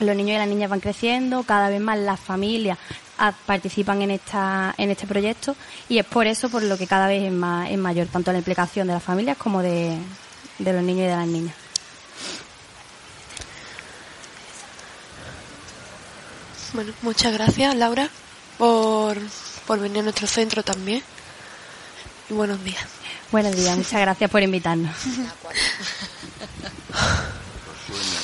[0.00, 2.78] los niños y las niñas van creciendo, cada vez más las familias
[3.18, 5.54] ah, participan en esta en este proyecto
[5.88, 8.38] y es por eso por lo que cada vez es más es mayor tanto la
[8.38, 9.96] implicación de las familias como de,
[10.58, 11.54] de los niños y de las niñas.
[16.72, 18.08] Bueno, muchas gracias, Laura,
[18.56, 19.18] por,
[19.66, 21.02] por venir a nuestro centro también.
[22.30, 22.82] Y buenos días.
[23.30, 24.96] Buenos días, muchas gracias por invitarnos.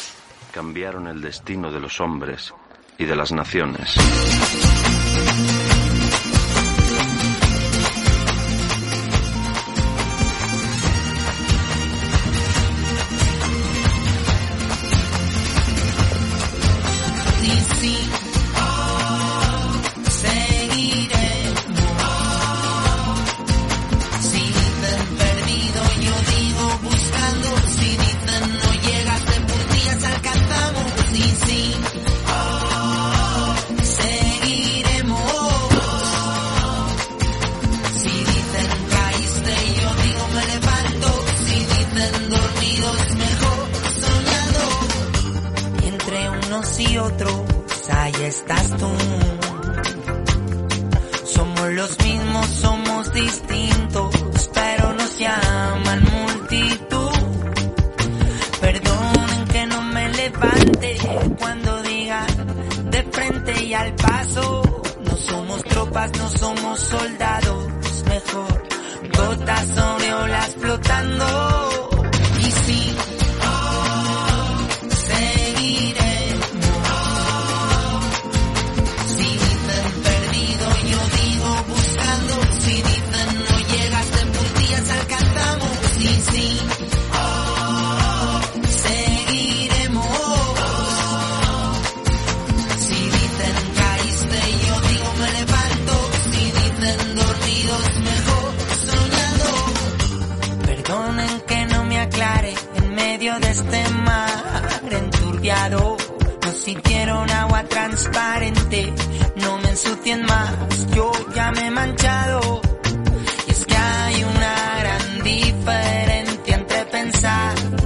[0.59, 2.53] cambiaron el destino de los hombres
[2.99, 3.94] y de las naciones.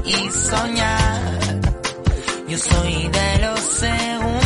[0.05, 1.61] Y soñar.
[2.49, 4.42] Yo soy de los segundos,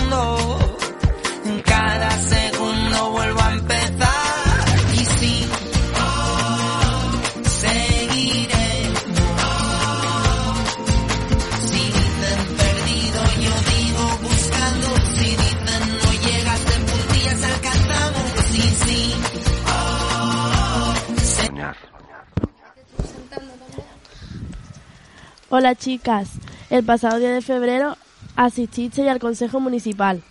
[25.58, 26.32] Hola chicas,
[26.68, 27.96] el pasado 10 de febrero
[28.36, 30.22] asististe al Consejo Municipal.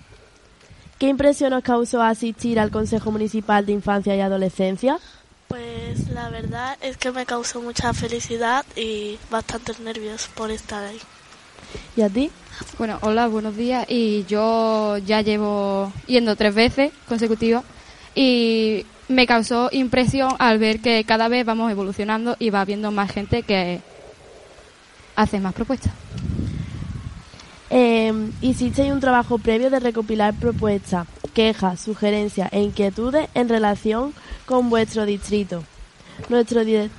[1.00, 5.00] ¿Qué impresión os causó asistir al Consejo Municipal de Infancia y Adolescencia?
[5.48, 11.00] Pues la verdad es que me causó mucha felicidad y bastantes nervios por estar ahí.
[11.98, 12.30] ¿Y a ti?
[12.78, 13.84] Bueno, hola, buenos días.
[13.90, 17.64] Y yo ya llevo yendo tres veces consecutivas
[18.14, 23.12] y me causó impresión al ver que cada vez vamos evolucionando y va habiendo más
[23.12, 23.82] gente que
[25.16, 25.93] hace más propuestas.
[27.70, 34.13] Eh, hicisteis un trabajo previo de recopilar propuestas, quejas, sugerencias e inquietudes en relación
[34.45, 35.63] con vuestro distrito.
[36.30, 36.97] nuestro director.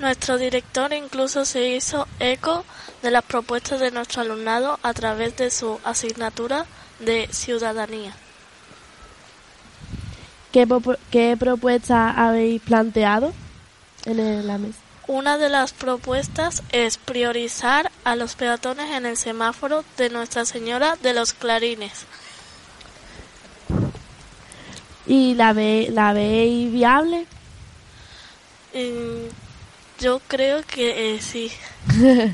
[0.00, 2.64] Nuestro director incluso se hizo eco
[3.02, 6.64] de las propuestas de nuestro alumnado a través de su asignatura
[7.00, 8.12] de ciudadanía.
[10.52, 10.66] ¿Qué,
[11.10, 13.32] qué propuesta habéis planteado
[14.06, 14.78] en el- la mesa?
[15.08, 20.98] Una de las propuestas es priorizar a los peatones en el semáforo de Nuestra Señora
[21.02, 22.04] de los Clarines.
[25.06, 27.24] ¿Y la, ve, la veis viable?
[28.74, 29.30] Mm,
[29.98, 31.50] yo creo que eh, sí.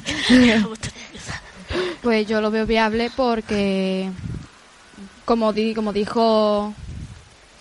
[2.03, 4.11] Pues yo lo veo viable porque,
[5.25, 6.75] como, di, como dijo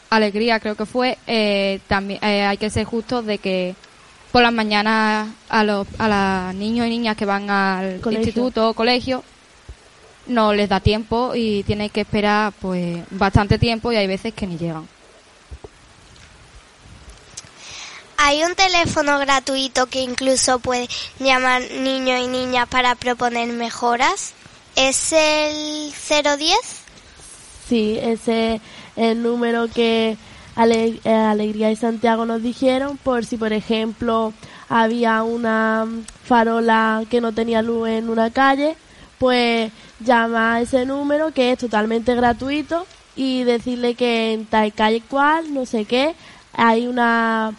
[0.10, 3.76] Alegría, creo que fue, eh, también eh, hay que ser justos de que
[4.34, 8.26] por las mañanas a los a los niños y niñas que van al Colegio.
[8.26, 9.24] instituto o colegio
[10.26, 14.48] no les da tiempo y tienen que esperar pues bastante tiempo y hay veces que
[14.48, 14.88] ni llegan.
[18.18, 20.88] Hay un teléfono gratuito que incluso puede
[21.20, 24.34] llamar niños y niñas para proponer mejoras.
[24.76, 26.58] ¿Es el 010?
[27.70, 28.62] Sí, ese es
[28.96, 30.18] el número que
[30.56, 34.34] Ale- eh, Alegría y Santiago nos dijeron por si, por ejemplo,
[34.70, 38.76] había una mm, farola que no tenía luz en una calle,
[39.20, 42.86] pues llama a ese número que es totalmente gratuito
[43.16, 46.16] y decirle que en tal calle cual, no sé qué,
[46.54, 47.54] hay una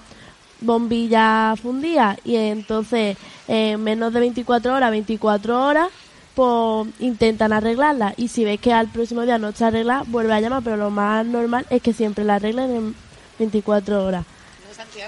[0.61, 2.17] bombilla fundida.
[2.25, 3.17] Y entonces
[3.49, 5.89] en menos de 24 horas, 24 horas,
[6.35, 10.41] pues intentan arreglarla y si ves que al próximo día no está arreglada, vuelve a
[10.41, 12.95] llamar, pero lo más normal es que siempre la arreglen en
[13.39, 14.25] 24 horas.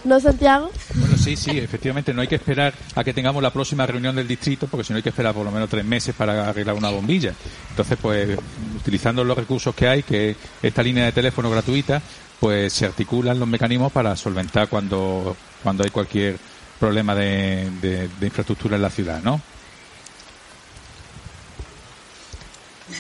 [0.05, 0.71] ¿No, Santiago?
[0.95, 4.29] Bueno, sí, sí, efectivamente, no hay que esperar a que tengamos la próxima reunión del
[4.29, 6.91] distrito, porque si no hay que esperar por lo menos tres meses para arreglar una
[6.91, 7.33] bombilla.
[7.71, 8.39] Entonces, pues,
[8.77, 12.01] utilizando los recursos que hay, que es esta línea de teléfono gratuita,
[12.39, 16.37] pues se articulan los mecanismos para solventar cuando, cuando hay cualquier
[16.79, 19.41] problema de, de- de infraestructura en la ciudad, ¿no?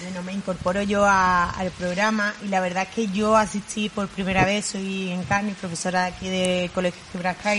[0.03, 4.09] Bueno, me incorporo yo a- al programa y la verdad es que yo asistí por
[4.09, 7.57] primera vez, soy Encarni, profesora de aquí del Colegio Gibraltar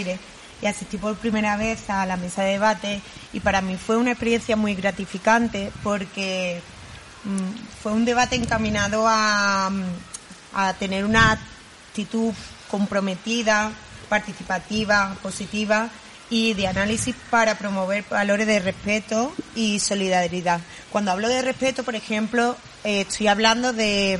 [0.61, 3.01] y asistí por primera vez a la mesa de debate
[3.33, 6.61] y para mí fue una experiencia muy gratificante porque
[7.23, 9.83] mm, fue un debate encaminado a, mm,
[10.55, 12.33] a tener una actitud
[12.69, 13.71] comprometida,
[14.09, 15.89] participativa, positiva
[16.29, 20.59] y de análisis para promover valores de respeto y solidaridad.
[20.91, 24.19] Cuando hablo de respeto, por ejemplo, eh, estoy hablando de,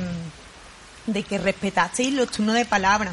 [1.06, 3.12] mm, de que respetasteis los turnos de palabra.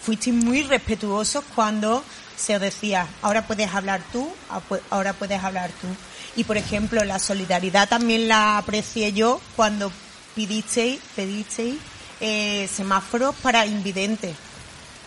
[0.00, 2.04] Fuisteis muy respetuosos cuando
[2.36, 4.60] se os decía, ahora puedes hablar tú, ah,
[4.90, 5.86] ahora puedes hablar tú.
[6.34, 9.92] Y, por ejemplo, la solidaridad también la aprecié yo cuando
[10.34, 11.76] pidisteis, pedisteis
[12.20, 14.34] eh, semáforos para invidentes.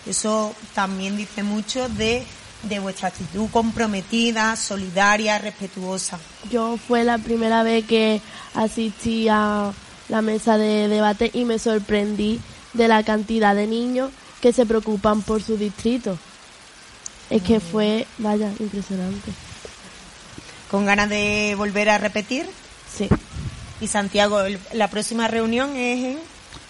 [0.05, 2.23] Eso también dice mucho de,
[2.65, 6.19] de vuestra actitud comprometida, solidaria, respetuosa.
[6.51, 8.21] Yo fue la primera vez que
[8.53, 9.71] asistí a
[10.09, 12.39] la mesa de debate y me sorprendí
[12.73, 14.11] de la cantidad de niños
[14.41, 16.17] que se preocupan por su distrito.
[17.29, 19.31] Es que fue, vaya, impresionante.
[20.69, 22.47] ¿Con ganas de volver a repetir?
[22.95, 23.07] Sí.
[23.81, 26.19] Y Santiago, el- la próxima reunión es en...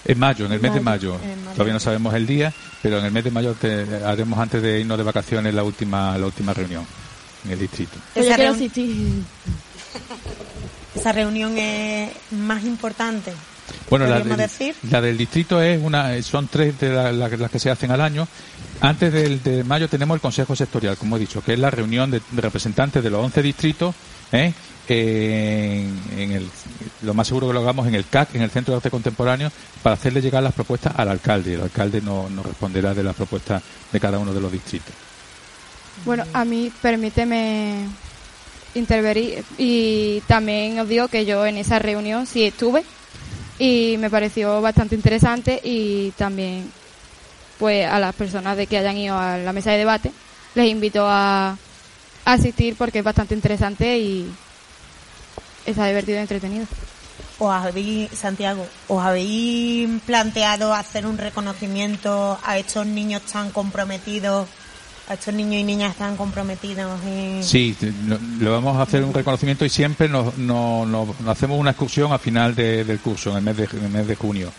[0.06, 1.18] En mayo, en el mes de Mayo.
[1.54, 4.80] Todavía no sabemos el día, pero en el mes de mayo te- haremos antes de
[4.82, 6.86] irnos de vacaciones la última, la última reunión
[7.46, 7.98] en el distrito.
[8.14, 9.24] Esa reun-
[11.14, 13.34] reunión es más importante.
[13.90, 14.76] Bueno, la, ¿Podríamos del- decir?
[14.92, 18.02] la del distrito es una, son tres de la- la- las que se hacen al
[18.02, 18.28] año.
[18.82, 22.12] Antes del de mayo tenemos el Consejo Sectorial, como he dicho, que es la reunión
[22.12, 23.96] de, de representantes de los 11 distritos.
[24.32, 24.54] ¿eh?
[27.02, 29.52] Lo más seguro que lo hagamos en el CAC, en el Centro de Arte Contemporáneo,
[29.82, 31.56] para hacerle llegar las propuestas al alcalde.
[31.56, 34.94] El alcalde nos no responderá de las propuestas de cada uno de los distritos.
[36.04, 37.88] Bueno, a mí permíteme
[38.76, 42.84] intervenir y también os digo que yo en esa reunión sí estuve
[43.58, 46.70] y me pareció bastante interesante y también
[47.58, 50.12] pues a las personas de que hayan ido a la mesa de debate
[50.56, 51.58] les invito a
[52.26, 54.30] asistir porque es bastante interesante y
[55.66, 56.66] está divertido y entretenido.
[57.38, 64.48] ¿Os habéis, Santiago, os habéis planteado hacer un reconocimiento a estos niños tan comprometidos,
[65.10, 67.44] a estos niños y niñas tan comprometidos en...
[67.44, 67.76] Sí,
[68.40, 72.14] lo vamos a hacer un reconocimiento y siempre nos, nos- nos- nos hacemos una excursión
[72.14, 74.52] a final de- del curso, en el, mes de, en el mes de junio.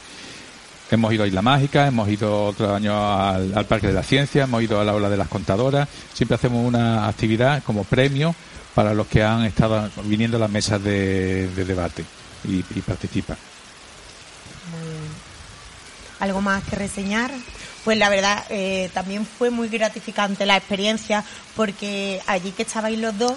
[0.90, 4.44] Hemos ido a Isla Mágica, hemos ido otro año al, al Parque de la Ciencia,
[4.44, 5.88] hemos ido al Aula de las Contadoras.
[6.14, 8.34] Siempre hacemos una actividad como premio
[8.76, 12.04] para los que han estado viniendo a las mesas de, de debate
[12.44, 13.38] y, y participan.
[16.20, 17.30] ¿Algo más que reseñar?
[17.86, 21.24] Pues la verdad, eh, también fue muy gratificante la experiencia
[21.54, 23.32] porque allí que estabais los dos,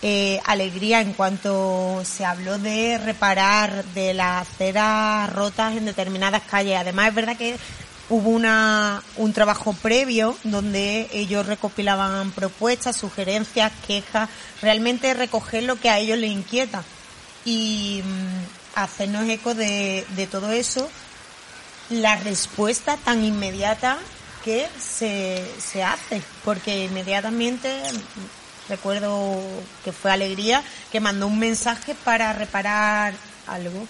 [0.00, 6.78] eh, alegría en cuanto se habló de reparar de las aceras rotas en determinadas calles.
[6.78, 7.56] Además, es verdad que
[8.08, 14.28] hubo una, un trabajo previo donde ellos recopilaban propuestas, sugerencias, quejas,
[14.60, 16.84] realmente recoger lo que a ellos les inquieta
[17.44, 20.88] y mm, hacernos eco de, de todo eso.
[21.90, 23.98] La respuesta tan inmediata
[24.44, 29.40] que se, se hace, porque inmediatamente mm, recuerdo
[29.84, 33.14] que fue Alegría que mandó un mensaje para reparar
[33.46, 33.86] algo.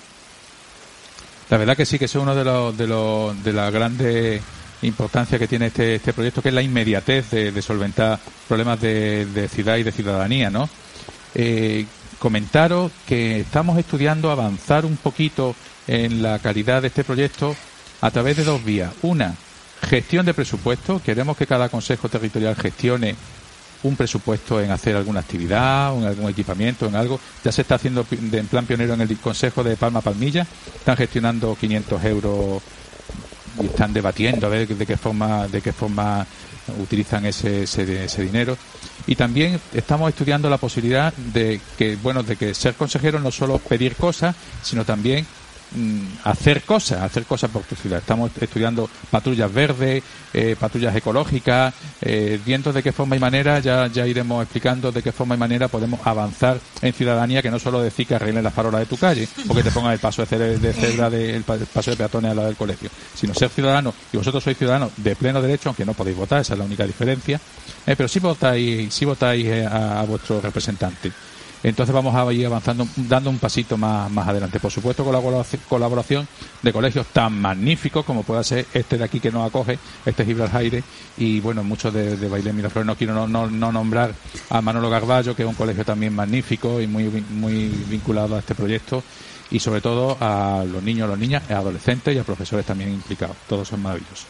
[1.50, 4.40] La verdad que sí, que es uno de los de, los, de las grandes
[4.82, 8.18] importancias que tiene este, este proyecto, que es la inmediatez de, solventar
[8.48, 10.68] problemas de, de ciudad y de ciudadanía, ¿no?
[11.34, 11.86] Eh,
[12.18, 15.54] comentaros que estamos estudiando avanzar un poquito
[15.86, 17.54] en la calidad de este proyecto
[18.00, 18.92] a través de dos vías.
[19.02, 19.34] Una,
[19.84, 21.00] gestión de presupuesto.
[21.04, 23.14] Queremos que cada consejo territorial gestione
[23.84, 27.20] un presupuesto en hacer alguna actividad, en algún equipamiento, en algo.
[27.44, 30.46] Ya se está haciendo en plan pionero en el Consejo de Palma Palmilla.
[30.74, 32.62] Están gestionando 500 euros
[33.62, 36.26] y están debatiendo a ver de qué forma, de qué forma
[36.80, 38.56] utilizan ese, ese, ese dinero.
[39.06, 43.58] Y también estamos estudiando la posibilidad de que, bueno, de que ser consejero no solo
[43.58, 45.26] pedir cosas, sino también
[46.24, 47.98] hacer cosas, hacer cosas por tu ciudad.
[47.98, 50.02] Estamos estudiando patrullas verdes,
[50.32, 55.12] eh, patrullas ecológicas, eh, de qué forma y manera, ya, ya iremos explicando de qué
[55.12, 58.80] forma y manera podemos avanzar en ciudadanía, que no solo decir que arreglen las farolas
[58.80, 61.54] de tu calle, o que te pongan el paso de cebra, de, de- el pa-
[61.54, 64.92] el paso de peatones al lado del colegio, sino ser ciudadano, y vosotros sois ciudadanos
[64.96, 67.40] de pleno derecho, aunque no podéis votar, esa es la única diferencia,
[67.86, 71.10] eh, pero sí votáis, sí votáis eh, a, a vuestro representante.
[71.64, 74.60] Entonces vamos a ir avanzando, dando un pasito más, más adelante.
[74.60, 76.28] Por supuesto, con la colaboraci- colaboración
[76.62, 80.62] de colegios tan magníficos como pueda ser este de aquí que nos acoge, este Gibraltar,
[81.16, 82.86] y bueno, muchos de, de Bailén Miraflores.
[82.86, 84.14] No quiero no, no, no nombrar
[84.50, 88.54] a Manolo Garballo, que es un colegio también magnífico y muy, muy vinculado a este
[88.54, 89.02] proyecto,
[89.50, 93.36] y sobre todo a los niños, las niñas, a adolescentes y a profesores también implicados.
[93.48, 94.26] Todos son maravillosos.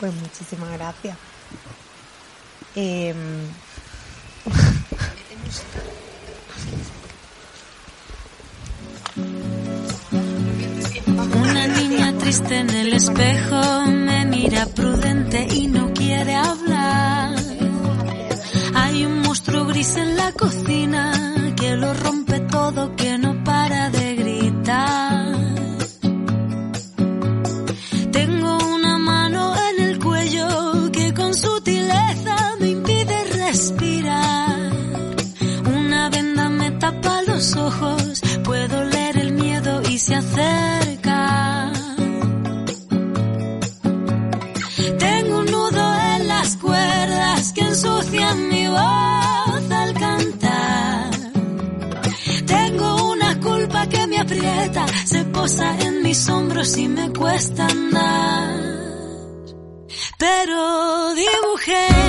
[0.00, 1.18] Pues muchísimas gracias.
[2.74, 3.14] Em,
[11.42, 17.36] Una niña triste en el espejo me mira prudente y no quiere hablar.
[18.74, 20.59] Hay un monstruo gris en la cocina
[55.58, 58.60] en mis hombros y me cuesta andar.
[60.16, 61.99] Pero dibujé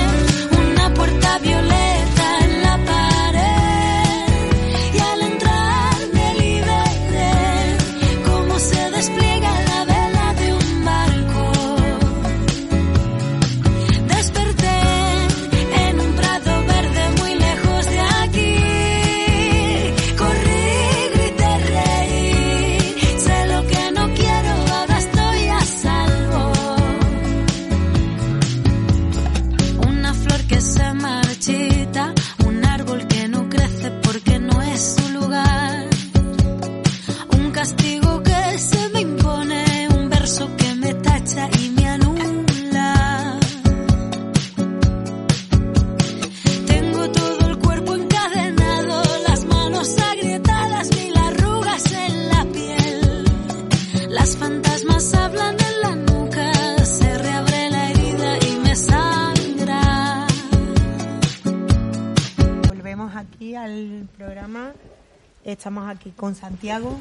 [65.44, 66.98] Estamos aquí con Santiago.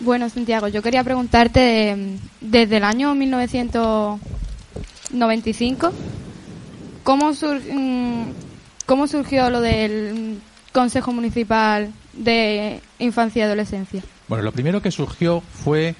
[0.00, 5.90] Bueno, Santiago, yo quería preguntarte, eh, desde el año 1995,
[7.02, 8.26] ¿cómo, sur- mm,
[8.84, 10.38] ¿cómo surgió lo del
[10.72, 14.02] Consejo Municipal de Infancia y Adolescencia?
[14.28, 15.96] Bueno, lo primero que surgió fue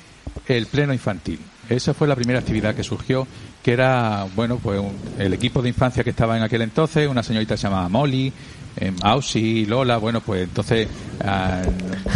[0.46, 1.40] el pleno infantil.
[1.68, 3.26] Esa fue la primera actividad que surgió,
[3.64, 7.24] que era, bueno, pues un- el equipo de infancia que estaba en aquel entonces, una
[7.24, 8.32] señorita que se llamaba Molly,
[8.78, 10.88] eh, Ausi, Lola, bueno, pues entonces
[11.24, 11.62] ah,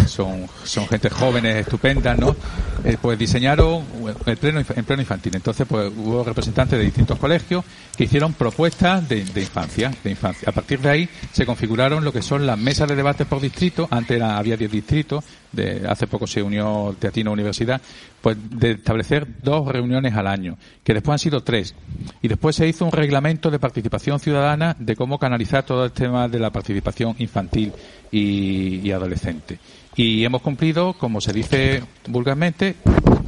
[0.07, 2.37] son, son gente jóvenes, estupendas, ¿no?
[2.85, 3.85] Eh, pues diseñaron
[4.27, 5.37] el pleno, en pleno infantil.
[5.37, 7.65] Entonces, pues hubo representantes de distintos colegios
[7.97, 10.49] que hicieron propuestas de, infancia, de infancia.
[10.49, 13.89] A partir de ahí se configuraron lo que son las mesas de debate por distrito.
[13.91, 17.81] Antes había 10 distritos, de, hace poco se unió Teatino Universidad,
[18.21, 21.75] pues de establecer dos reuniones al año, que después han sido tres.
[22.23, 26.29] Y después se hizo un reglamento de participación ciudadana de cómo canalizar todo el tema
[26.29, 27.73] de la participación infantil
[28.11, 29.59] y, adolescente.
[29.97, 32.77] Y hemos cumplido, como se dice vulgarmente,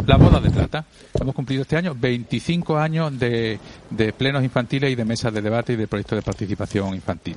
[0.06, 0.84] la boda de plata.
[1.20, 3.58] Hemos cumplido este año 25 años de,
[3.90, 7.36] de plenos infantiles y de mesas de debate y de proyectos de participación infantil.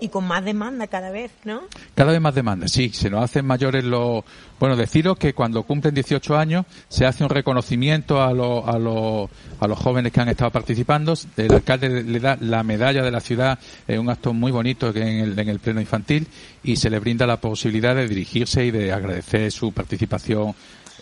[0.00, 1.62] Y con más demanda cada vez, ¿no?
[1.94, 4.24] Cada vez más demanda, sí, se nos hacen mayores los...
[4.60, 9.30] Bueno, deciros que cuando cumplen 18 años se hace un reconocimiento a, los a, los
[9.60, 11.14] a los jóvenes que han estado participando.
[11.36, 15.00] El alcalde le da la medalla de la ciudad, es un acto muy bonito que
[15.00, 16.26] en el, en el pleno infantil,
[16.68, 20.54] y se le brinda la posibilidad de dirigirse y de agradecer su participación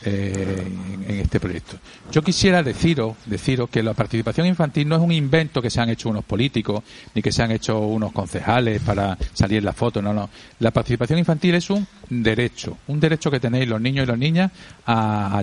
[0.05, 0.63] eh,
[1.09, 1.77] en, este proyecto.
[2.13, 5.89] Yo quisiera deciros, deciros que la participación infantil no es un invento que se han
[5.89, 10.01] hecho unos políticos ni que se han hecho unos concejales para salir en la foto,
[10.01, 10.31] no, no.
[10.61, 14.53] La participación infantil es un derecho, un derecho que tenéis los niños y las niñas
[14.87, 15.43] a,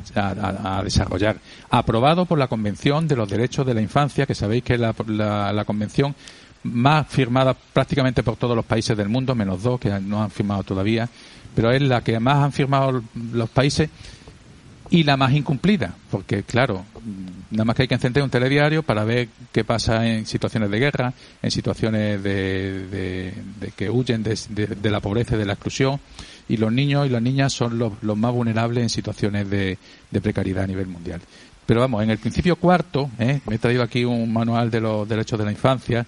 [0.86, 1.36] desarrollar,
[1.70, 6.16] aprobado por la Convención de los Derechos de la Infancia, que sabéis que la convención
[6.64, 10.64] más firmada prácticamente por todos los países del mundo, menos dos que no han firmado
[10.64, 11.10] todavía,
[11.56, 13.04] pero es la que más han firmado
[13.34, 13.90] los países
[14.90, 16.86] y la más incumplida, porque claro,
[17.50, 20.80] nada más que hay que encender un telediario para ver qué pasa en situaciones de
[20.80, 25.54] guerra, en situaciones de, de- de que huyen de, de- la pobreza y de la
[25.54, 26.00] exclusión,
[26.48, 29.78] y los niños y las niñas son los, más vulnerables en situaciones de,
[30.12, 31.22] de precariedad a nivel mundial.
[31.66, 33.40] Pero vamos, en el principio cuarto, ¿eh?
[33.48, 36.06] me he traído aquí un manual de los derechos de la infancia,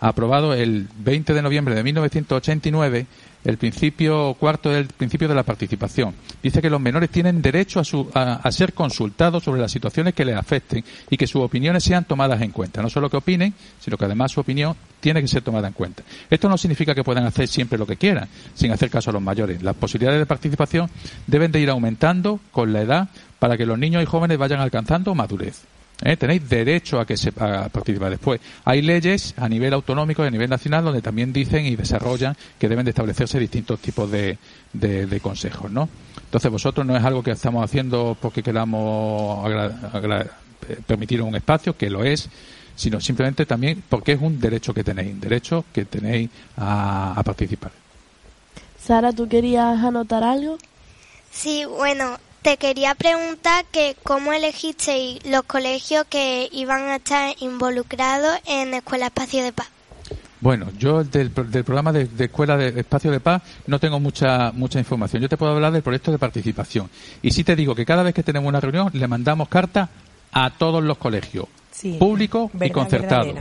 [0.00, 3.06] aprobado el 20 de noviembre de 1989
[3.42, 6.14] el principio cuarto del principio de la participación.
[6.42, 10.26] Dice que los menores tienen derecho a, su- a- ser consultados sobre las situaciones que
[10.26, 12.82] les afecten y que sus opiniones sean tomadas en cuenta.
[12.82, 16.02] No solo que opinen, sino que además su opinión tiene que ser tomada en cuenta.
[16.28, 19.22] Esto no significa que puedan hacer siempre lo que quieran, sin hacer caso a los
[19.22, 19.62] mayores.
[19.62, 20.90] Las posibilidades de participación
[21.26, 25.14] deben de ir aumentando con la edad para que los niños y jóvenes vayan alcanzando
[25.14, 25.62] madurez.
[26.02, 26.16] ¿Eh?
[26.16, 28.40] Tenéis derecho a que se a participar después.
[28.64, 32.68] Hay leyes a nivel autonómico y a nivel nacional donde también dicen y desarrollan que
[32.68, 34.38] deben de establecerse distintos tipos de,
[34.72, 35.88] de, de consejos, ¿no?
[36.24, 40.20] Entonces vosotros no es algo que estamos haciendo porque queramos eh,
[40.86, 42.28] permitir un espacio, que lo es,
[42.76, 47.22] sino simplemente también porque es un derecho que tenéis, un derecho que tenéis a, a
[47.22, 47.72] participar.
[48.78, 50.56] Sara, ¿tú querías anotar algo?
[51.30, 58.38] Sí, bueno, te quería preguntar que cómo elegisteis los colegios que iban a estar involucrados
[58.46, 59.68] en Escuela Espacio de Paz.
[60.40, 64.52] Bueno, yo del, del programa de, de Escuela de Espacio de Paz no tengo mucha
[64.52, 65.20] mucha información.
[65.20, 66.88] Yo te puedo hablar del proyecto de participación.
[67.20, 69.90] Y sí te digo que cada vez que tenemos una reunión le mandamos carta
[70.32, 73.36] a todos los colegios, Sí, públicos y concertados.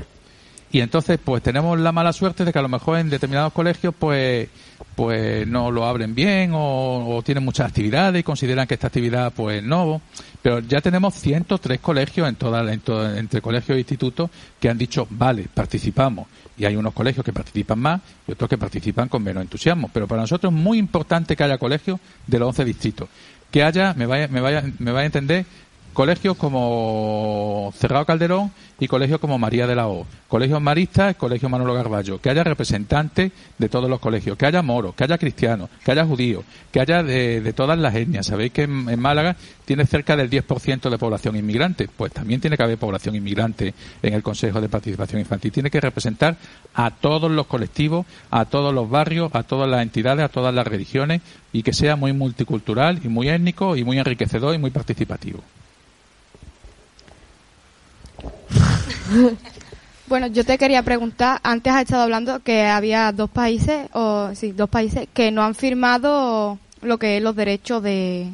[0.71, 3.93] Y entonces, pues tenemos la mala suerte de que a lo mejor en determinados colegios,
[3.97, 4.47] pues,
[4.95, 9.63] pues no lo abren bien o, tienen muchas actividades y consideran que esta actividad, pues
[9.63, 9.99] no.
[10.43, 14.77] Pero ya tenemos 103 colegios en toda, en todo- entre colegios e institutos que han
[14.77, 16.27] dicho, vale, participamos.
[16.55, 19.89] Y hay unos colegios que participan más y otros que participan con menos entusiasmo.
[19.91, 23.09] Pero para nosotros es muy importante que haya colegios de los 11 distritos.
[23.49, 25.45] Que haya, me vaya, me vaya, me vaya a entender,
[25.93, 31.73] colegios como Cerrado Calderón y colegios como María de la O, colegios maristas, colegio Manolo
[31.73, 35.91] Garballo, que haya representantes de todos los colegios, que haya moros, que haya cristianos, que
[35.91, 38.27] haya judíos, que haya de, todas las etnias.
[38.27, 39.35] Sabéis que en, en Málaga
[39.65, 44.13] tiene cerca del 10% de población inmigrante, pues también tiene que haber población inmigrante en
[44.13, 45.51] el Consejo de Participación Infantil.
[45.51, 46.37] Tiene que representar
[46.73, 50.65] a todos los colectivos, a todos los barrios, a todas las entidades, a todas las
[50.65, 51.21] religiones
[51.51, 55.41] y que sea muy multicultural y muy étnico y muy enriquecedor y muy participativo.
[60.07, 64.51] Bueno, yo te quería preguntar, antes has estado hablando que había dos países, o sí,
[64.53, 68.31] dos países que no han firmado lo que es los derechos de...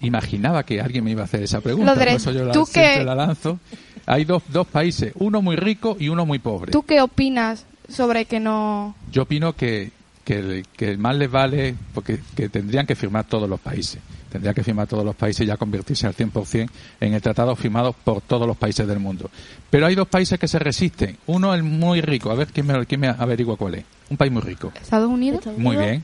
[0.00, 2.66] Imaginaba que alguien me iba a hacer esa pregunta, Los por eso yo la, tú
[2.66, 3.58] siempre que- la lanzo.
[4.06, 6.72] Hay dos, dos países, uno muy rico y uno muy pobre.
[6.72, 8.96] ¿Tú qué opinas sobre que no...
[9.12, 9.92] Yo opino que,
[10.24, 14.00] que, que más les vale, porque que tendrían que firmar todos los países.
[14.34, 16.68] Tendrían que firmar todos los países y ya convertirse al 100%
[16.98, 19.30] en el tratado firmado por todos los países del mundo.
[19.70, 21.16] Pero hay dos países que se resisten.
[21.26, 22.32] Uno es muy rico.
[22.32, 23.84] A ver, ¿quién me, quién me averigua cuál es?
[24.10, 24.72] Un país muy rico.
[24.74, 25.46] ¿Estados Unidos?
[25.56, 26.02] Muy bien.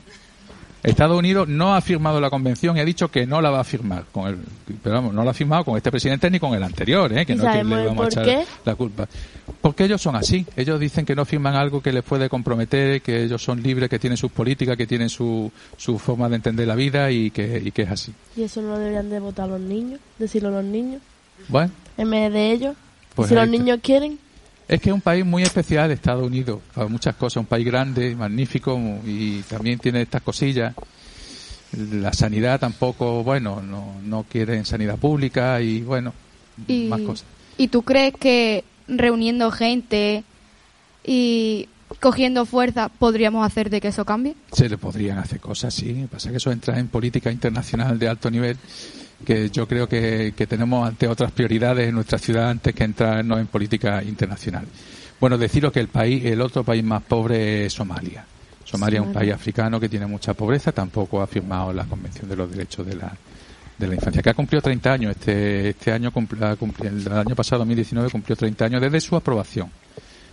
[0.83, 3.63] Estados Unidos no ha firmado la convención y ha dicho que no la va a
[3.63, 4.05] firmar.
[4.11, 4.37] Con el,
[4.81, 7.25] pero vamos, no la ha firmado con este presidente ni con el anterior, ¿eh?
[7.25, 8.45] que ¿Y no es que sabemos le vamos a echar qué?
[8.65, 9.07] la culpa.
[9.61, 10.45] Porque ellos son así.
[10.55, 13.99] Ellos dicen que no firman algo que les puede comprometer, que ellos son libres, que
[13.99, 17.71] tienen sus políticas, que tienen su, su forma de entender la vida y que, y
[17.71, 18.13] que es así.
[18.35, 19.99] ¿Y eso no lo deberían de votar los niños?
[20.17, 21.01] Decirlo los niños,
[21.47, 22.75] Bueno, en vez de ellos.
[23.13, 24.17] Pues si los niños quieren,
[24.71, 28.15] Es que es un país muy especial, Estados Unidos, para muchas cosas, un país grande,
[28.15, 30.73] magnífico y también tiene estas cosillas.
[31.91, 36.13] La sanidad tampoco, bueno, no, no quieren sanidad pública y bueno,
[36.69, 37.25] Y, más cosas.
[37.57, 40.23] ¿Y tú crees que reuniendo gente
[41.03, 41.67] y
[41.99, 44.35] cogiendo fuerza podríamos hacer de que eso cambie?
[44.53, 46.07] Se le podrían hacer cosas, sí.
[46.09, 48.55] Pasa que eso entra en política internacional de alto nivel,
[49.25, 53.39] que yo creo que, que tenemos ante otras prioridades en nuestra ciudad antes que entrarnos
[53.39, 54.65] en política internacional.
[55.19, 58.25] Bueno, deciros que el país, el otro país más pobre es Somalia.
[58.63, 62.35] Somalia es un país africano que tiene mucha pobreza, tampoco ha firmado la Convención de
[62.35, 63.11] los Derechos de la,
[63.77, 65.11] de la Infancia, que ha cumplido 30 años.
[65.11, 69.69] Este, este año, el año pasado, 2019, cumplió 30 años desde su aprobación.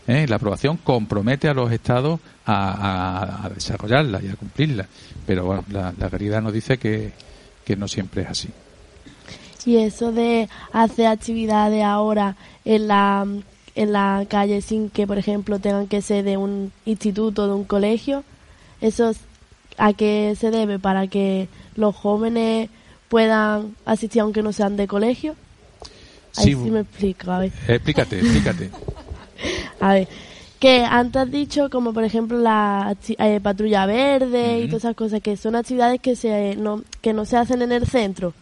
[0.07, 0.27] ¿eh?
[0.29, 2.71] La aprobación compromete a los estados a,
[3.43, 4.87] a- a desarrollarla y a cumplirla.
[5.27, 7.13] Pero bueno, la, la realidad nos dice que,
[7.65, 8.49] que no siempre es así.
[9.67, 13.27] Y eso de hacer actividades ahora en la,
[13.75, 17.65] en la calle sin que, por ejemplo, tengan que ser de un instituto, de un
[17.65, 18.25] colegio,
[18.81, 19.19] ¿eso es-
[19.77, 20.79] a qué se debe?
[20.79, 22.69] ¿Para que los jóvenes
[23.09, 25.35] puedan asistir aunque no sean de colegio?
[26.37, 27.53] Ahí Sí, sí me explico, a ver.
[27.69, 28.71] Explícate, explícate.
[29.81, 30.09] A ver,
[30.59, 35.21] que antes has dicho como por ejemplo la eh, patrulla verde y todas esas cosas
[35.21, 38.35] que son actividades que se no que no se hacen en el centro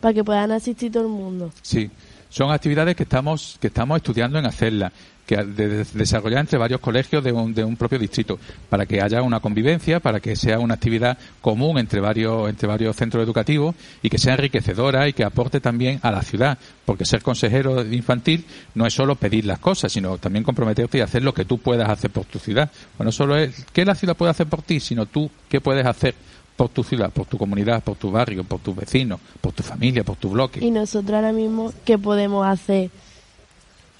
[0.00, 1.52] para que puedan asistir todo el mundo.
[1.62, 1.90] Sí,
[2.30, 4.92] son actividades que estamos que estamos estudiando en hacerlas,
[5.26, 9.00] que de, de- desarrollar entre varios colegios de un, de un propio distrito, para que
[9.02, 13.74] haya una convivencia, para que sea una actividad común entre varios entre varios centros educativos
[14.02, 18.44] y que sea enriquecedora y que aporte también a la ciudad, porque ser consejero infantil
[18.74, 21.88] no es solo pedir las cosas, sino también comprometerte y hacer lo que tú puedas
[21.88, 22.70] hacer por tu ciudad.
[22.96, 25.86] Bueno, no solo es qué la ciudad puede hacer por ti, sino tú qué puedes
[25.86, 26.14] hacer
[26.60, 30.04] por tu ciudad, por tu comunidad, por tu barrio, por tus vecinos, por tu familia,
[30.04, 30.62] por tu bloque.
[30.62, 32.90] Y nosotros ahora mismo qué podemos hacer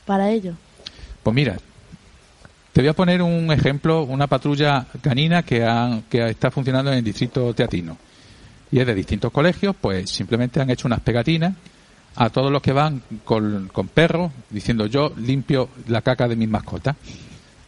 [0.04, 0.52] para ello.
[1.22, 1.56] Pues mira,
[2.74, 5.66] te voy a poner un ejemplo, una patrulla canina que,
[6.10, 7.96] está funcionando en el distrito teatino.
[8.70, 11.54] Y es de distintos colegios, pues simplemente han hecho unas pegatinas
[12.16, 16.50] a todos los que van con, con perros, diciendo yo limpio la caca de mis
[16.50, 16.94] mascotas.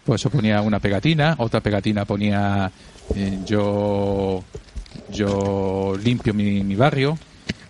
[0.04, 2.70] Pues eso ponía una pegatina, otra pegatina ponía
[3.14, 4.42] eh, yo
[5.12, 7.18] yo limpio mi, mi barrio.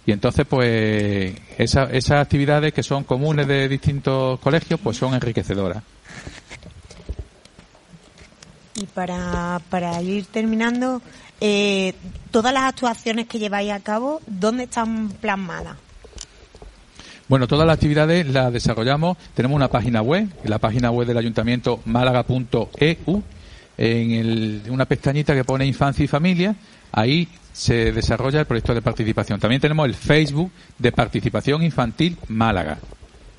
[0.05, 5.83] Y entonces, pues, esa- esas actividades que son comunes de distintos colegios, pues son enriquecedoras.
[8.75, 11.03] Y para, para ir terminando,
[11.41, 11.95] eh,
[12.31, 15.77] todas las actuaciones que lleváis a cabo, ¿dónde están plasmadas?
[17.29, 19.17] Bueno, todas las actividades las desarrollamos.
[19.35, 23.23] Tenemos una página web, la página web del ayuntamiento málaga.eu,
[23.79, 26.55] en el- una pestañita que pone infancia y familia.
[26.93, 29.39] Ahí se desarrolla el proyecto de participación.
[29.41, 32.79] También tenemos el Facebook de participación infantil Málaga,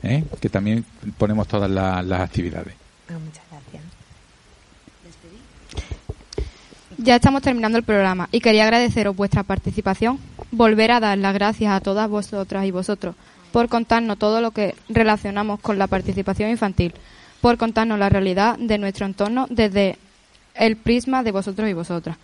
[0.04, 0.24] ¿eh?
[0.40, 0.86] que también
[1.18, 2.74] ponemos todas la- las actividades.
[3.10, 3.84] Ah, muchas gracias.
[6.98, 10.20] Ya estamos terminando el programa y quería agradeceros vuestra participación,
[10.52, 13.16] volver a dar las gracias a todas vosotras y vosotros
[13.52, 16.94] por contarnos todo lo que relacionamos con la participación infantil,
[17.42, 19.98] por contarnos la realidad de nuestro entorno desde
[20.55, 22.17] el prisma de vosotros y vosotras.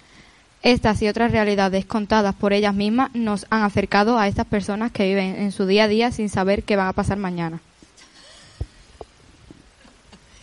[0.62, 5.06] Estas y otras realidades contadas por ellas mismas nos han acercado a estas personas que
[5.06, 7.60] viven en su día a día sin saber qué van a pasar mañana.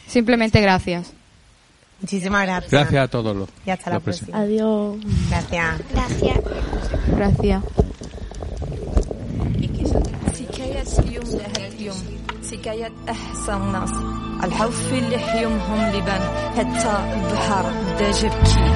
[0.07, 1.13] Simplemente gracias.
[2.01, 2.71] Muchísimas gracias.
[2.71, 3.49] Gracias a todos los.
[3.65, 4.35] Y hasta la los presentes.
[4.35, 4.45] próxima.
[4.45, 4.97] Adiós.
[5.29, 5.81] Gracias.
[5.91, 6.39] Gracias.
[7.15, 7.63] Gracias.
[10.33, 11.97] سكاية يوم لهاد يوم
[12.41, 13.91] سكاية أحسن ناس
[14.44, 16.20] الحوف اللي حيومهم لبان
[16.56, 17.64] حتى البحر
[17.96, 18.66] بدا جبكي